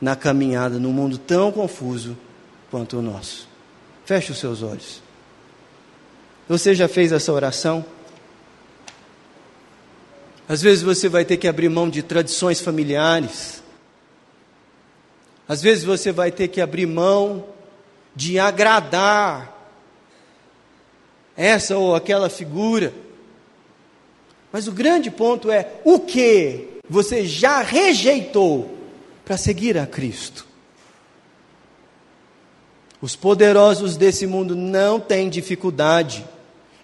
na 0.00 0.14
caminhada 0.14 0.78
num 0.78 0.92
mundo 0.92 1.16
tão 1.16 1.50
confuso 1.50 2.16
quanto 2.70 2.98
o 2.98 3.02
nosso. 3.02 3.48
Feche 4.04 4.32
os 4.32 4.38
seus 4.38 4.62
olhos. 4.62 5.02
Você 6.48 6.74
já 6.74 6.86
fez 6.86 7.10
essa 7.10 7.32
oração? 7.32 7.84
Às 10.46 10.60
vezes 10.60 10.82
você 10.82 11.08
vai 11.08 11.24
ter 11.24 11.38
que 11.38 11.48
abrir 11.48 11.70
mão 11.70 11.88
de 11.88 12.02
tradições 12.02 12.60
familiares. 12.60 13.62
Às 15.48 15.62
vezes 15.62 15.84
você 15.84 16.12
vai 16.12 16.30
ter 16.30 16.48
que 16.48 16.60
abrir 16.60 16.86
mão 16.86 17.46
de 18.14 18.38
agradar 18.38 19.52
essa 21.34 21.78
ou 21.78 21.94
aquela 21.94 22.28
figura. 22.28 22.92
Mas 24.52 24.68
o 24.68 24.72
grande 24.72 25.10
ponto 25.10 25.50
é 25.50 25.80
o 25.82 25.98
que 25.98 26.68
você 26.88 27.26
já 27.26 27.62
rejeitou 27.62 28.78
para 29.24 29.38
seguir 29.38 29.78
a 29.78 29.86
Cristo. 29.86 30.46
Os 33.00 33.16
poderosos 33.16 33.96
desse 33.96 34.26
mundo 34.26 34.54
não 34.54 35.00
têm 35.00 35.30
dificuldade 35.30 36.24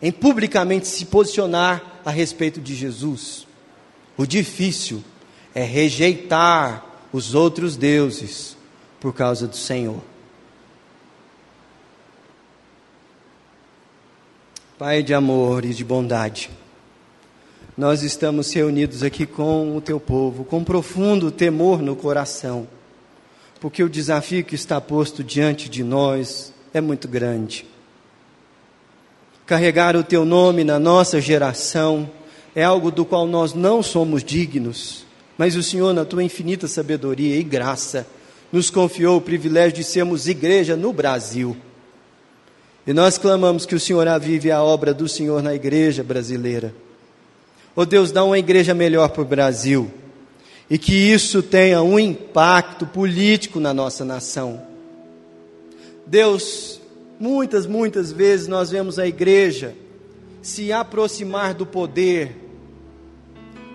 em 0.02 0.10
publicamente 0.10 0.86
se 0.86 1.06
posicionar 1.06 2.00
a 2.04 2.10
respeito 2.10 2.60
de 2.60 2.74
Jesus. 2.74 3.46
O 4.16 4.26
difícil 4.26 5.02
é 5.54 5.62
rejeitar 5.62 6.84
os 7.12 7.34
outros 7.34 7.76
deuses 7.76 8.56
por 8.98 9.12
causa 9.12 9.46
do 9.46 9.56
Senhor. 9.56 10.00
Pai 14.78 15.02
de 15.02 15.12
amor 15.12 15.64
e 15.64 15.74
de 15.74 15.84
bondade, 15.84 16.50
nós 17.76 18.02
estamos 18.02 18.50
reunidos 18.52 19.02
aqui 19.02 19.26
com 19.26 19.76
o 19.76 19.80
teu 19.80 20.00
povo, 20.00 20.44
com 20.44 20.64
profundo 20.64 21.30
temor 21.30 21.82
no 21.82 21.94
coração, 21.94 22.66
porque 23.60 23.82
o 23.82 23.90
desafio 23.90 24.42
que 24.44 24.54
está 24.54 24.80
posto 24.80 25.22
diante 25.22 25.68
de 25.68 25.84
nós 25.84 26.52
é 26.72 26.80
muito 26.80 27.06
grande. 27.08 27.66
Carregar 29.50 29.96
o 29.96 30.04
teu 30.04 30.24
nome 30.24 30.62
na 30.62 30.78
nossa 30.78 31.20
geração 31.20 32.08
é 32.54 32.62
algo 32.62 32.88
do 32.88 33.04
qual 33.04 33.26
nós 33.26 33.52
não 33.52 33.82
somos 33.82 34.22
dignos, 34.22 35.04
mas 35.36 35.56
o 35.56 35.62
Senhor, 35.62 35.92
na 35.92 36.04
tua 36.04 36.22
infinita 36.22 36.68
sabedoria 36.68 37.34
e 37.34 37.42
graça, 37.42 38.06
nos 38.52 38.70
confiou 38.70 39.16
o 39.16 39.20
privilégio 39.20 39.72
de 39.78 39.82
sermos 39.82 40.28
igreja 40.28 40.76
no 40.76 40.92
Brasil. 40.92 41.56
E 42.86 42.92
nós 42.92 43.18
clamamos 43.18 43.66
que 43.66 43.74
o 43.74 43.80
Senhor 43.80 44.06
avive 44.06 44.52
a 44.52 44.62
obra 44.62 44.94
do 44.94 45.08
Senhor 45.08 45.42
na 45.42 45.52
igreja 45.52 46.04
brasileira. 46.04 46.72
Oh 47.74 47.84
Deus, 47.84 48.12
dá 48.12 48.22
uma 48.22 48.38
igreja 48.38 48.72
melhor 48.72 49.08
para 49.08 49.22
o 49.22 49.24
Brasil. 49.24 49.90
E 50.70 50.78
que 50.78 50.94
isso 50.94 51.42
tenha 51.42 51.82
um 51.82 51.98
impacto 51.98 52.86
político 52.86 53.58
na 53.58 53.74
nossa 53.74 54.04
nação. 54.04 54.62
Deus, 56.06 56.79
Muitas, 57.20 57.66
muitas 57.66 58.10
vezes 58.10 58.48
nós 58.48 58.70
vemos 58.70 58.98
a 58.98 59.06
igreja 59.06 59.74
se 60.40 60.72
aproximar 60.72 61.52
do 61.52 61.66
poder 61.66 62.34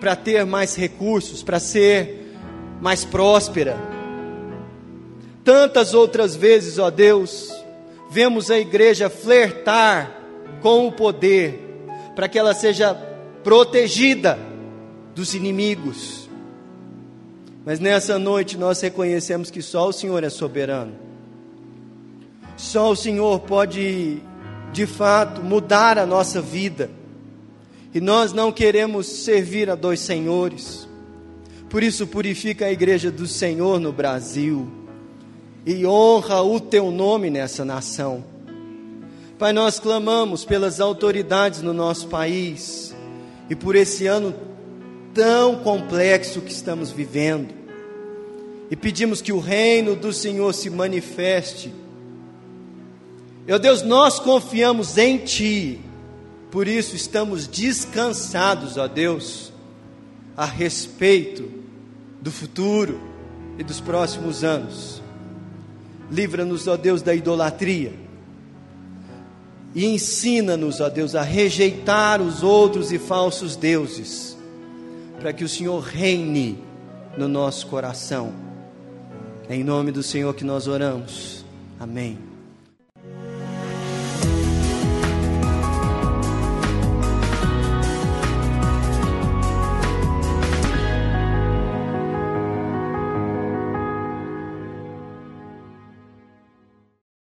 para 0.00 0.16
ter 0.16 0.44
mais 0.44 0.74
recursos, 0.74 1.44
para 1.44 1.60
ser 1.60 2.26
mais 2.80 3.04
próspera. 3.04 3.76
Tantas 5.44 5.94
outras 5.94 6.34
vezes, 6.34 6.76
ó 6.76 6.90
Deus, 6.90 7.48
vemos 8.10 8.50
a 8.50 8.58
igreja 8.58 9.08
flertar 9.08 10.20
com 10.60 10.88
o 10.88 10.92
poder 10.92 11.62
para 12.16 12.28
que 12.28 12.36
ela 12.36 12.52
seja 12.52 12.94
protegida 13.44 14.36
dos 15.14 15.34
inimigos. 15.34 16.28
Mas 17.64 17.78
nessa 17.78 18.18
noite 18.18 18.58
nós 18.58 18.80
reconhecemos 18.80 19.52
que 19.52 19.62
só 19.62 19.88
o 19.88 19.92
Senhor 19.92 20.24
é 20.24 20.30
soberano. 20.30 21.05
Só 22.56 22.90
o 22.90 22.96
Senhor 22.96 23.40
pode, 23.40 24.22
de 24.72 24.86
fato, 24.86 25.42
mudar 25.42 25.98
a 25.98 26.06
nossa 26.06 26.40
vida. 26.40 26.90
E 27.94 28.00
nós 28.00 28.32
não 28.32 28.50
queremos 28.50 29.06
servir 29.06 29.68
a 29.68 29.74
dois 29.74 30.00
senhores. 30.00 30.88
Por 31.68 31.82
isso, 31.82 32.06
purifica 32.06 32.66
a 32.66 32.72
igreja 32.72 33.10
do 33.10 33.26
Senhor 33.26 33.78
no 33.78 33.92
Brasil. 33.92 34.70
E 35.66 35.84
honra 35.84 36.42
o 36.42 36.58
teu 36.58 36.90
nome 36.90 37.28
nessa 37.28 37.64
nação. 37.64 38.24
Pai, 39.38 39.52
nós 39.52 39.78
clamamos 39.78 40.46
pelas 40.46 40.80
autoridades 40.80 41.60
no 41.60 41.74
nosso 41.74 42.08
país 42.08 42.94
e 43.50 43.54
por 43.54 43.76
esse 43.76 44.06
ano 44.06 44.34
tão 45.12 45.56
complexo 45.56 46.40
que 46.40 46.52
estamos 46.52 46.90
vivendo. 46.90 47.54
E 48.70 48.76
pedimos 48.76 49.20
que 49.20 49.32
o 49.32 49.38
reino 49.38 49.94
do 49.94 50.12
Senhor 50.12 50.54
se 50.54 50.70
manifeste 50.70 51.70
meu 53.46 53.58
Deus, 53.58 53.82
nós 53.82 54.18
confiamos 54.18 54.98
em 54.98 55.18
Ti, 55.18 55.80
por 56.50 56.66
isso 56.66 56.96
estamos 56.96 57.46
descansados, 57.46 58.76
ó 58.76 58.88
Deus, 58.88 59.52
a 60.36 60.44
respeito 60.44 61.48
do 62.20 62.32
futuro 62.32 63.00
e 63.56 63.62
dos 63.62 63.80
próximos 63.80 64.42
anos. 64.42 65.00
Livra-nos, 66.10 66.66
ó 66.66 66.76
Deus, 66.76 67.02
da 67.02 67.14
idolatria. 67.14 67.92
E 69.74 69.84
ensina-nos, 69.86 70.80
ó 70.80 70.88
Deus, 70.88 71.14
a 71.14 71.22
rejeitar 71.22 72.20
os 72.20 72.42
outros 72.42 72.90
e 72.90 72.98
falsos 72.98 73.54
deuses, 73.54 74.36
para 75.20 75.32
que 75.32 75.44
o 75.44 75.48
Senhor 75.48 75.80
reine 75.80 76.58
no 77.16 77.28
nosso 77.28 77.66
coração. 77.66 78.32
É 79.48 79.54
em 79.54 79.62
nome 79.62 79.92
do 79.92 80.02
Senhor 80.02 80.34
que 80.34 80.44
nós 80.44 80.66
oramos. 80.66 81.44
Amém. 81.78 82.35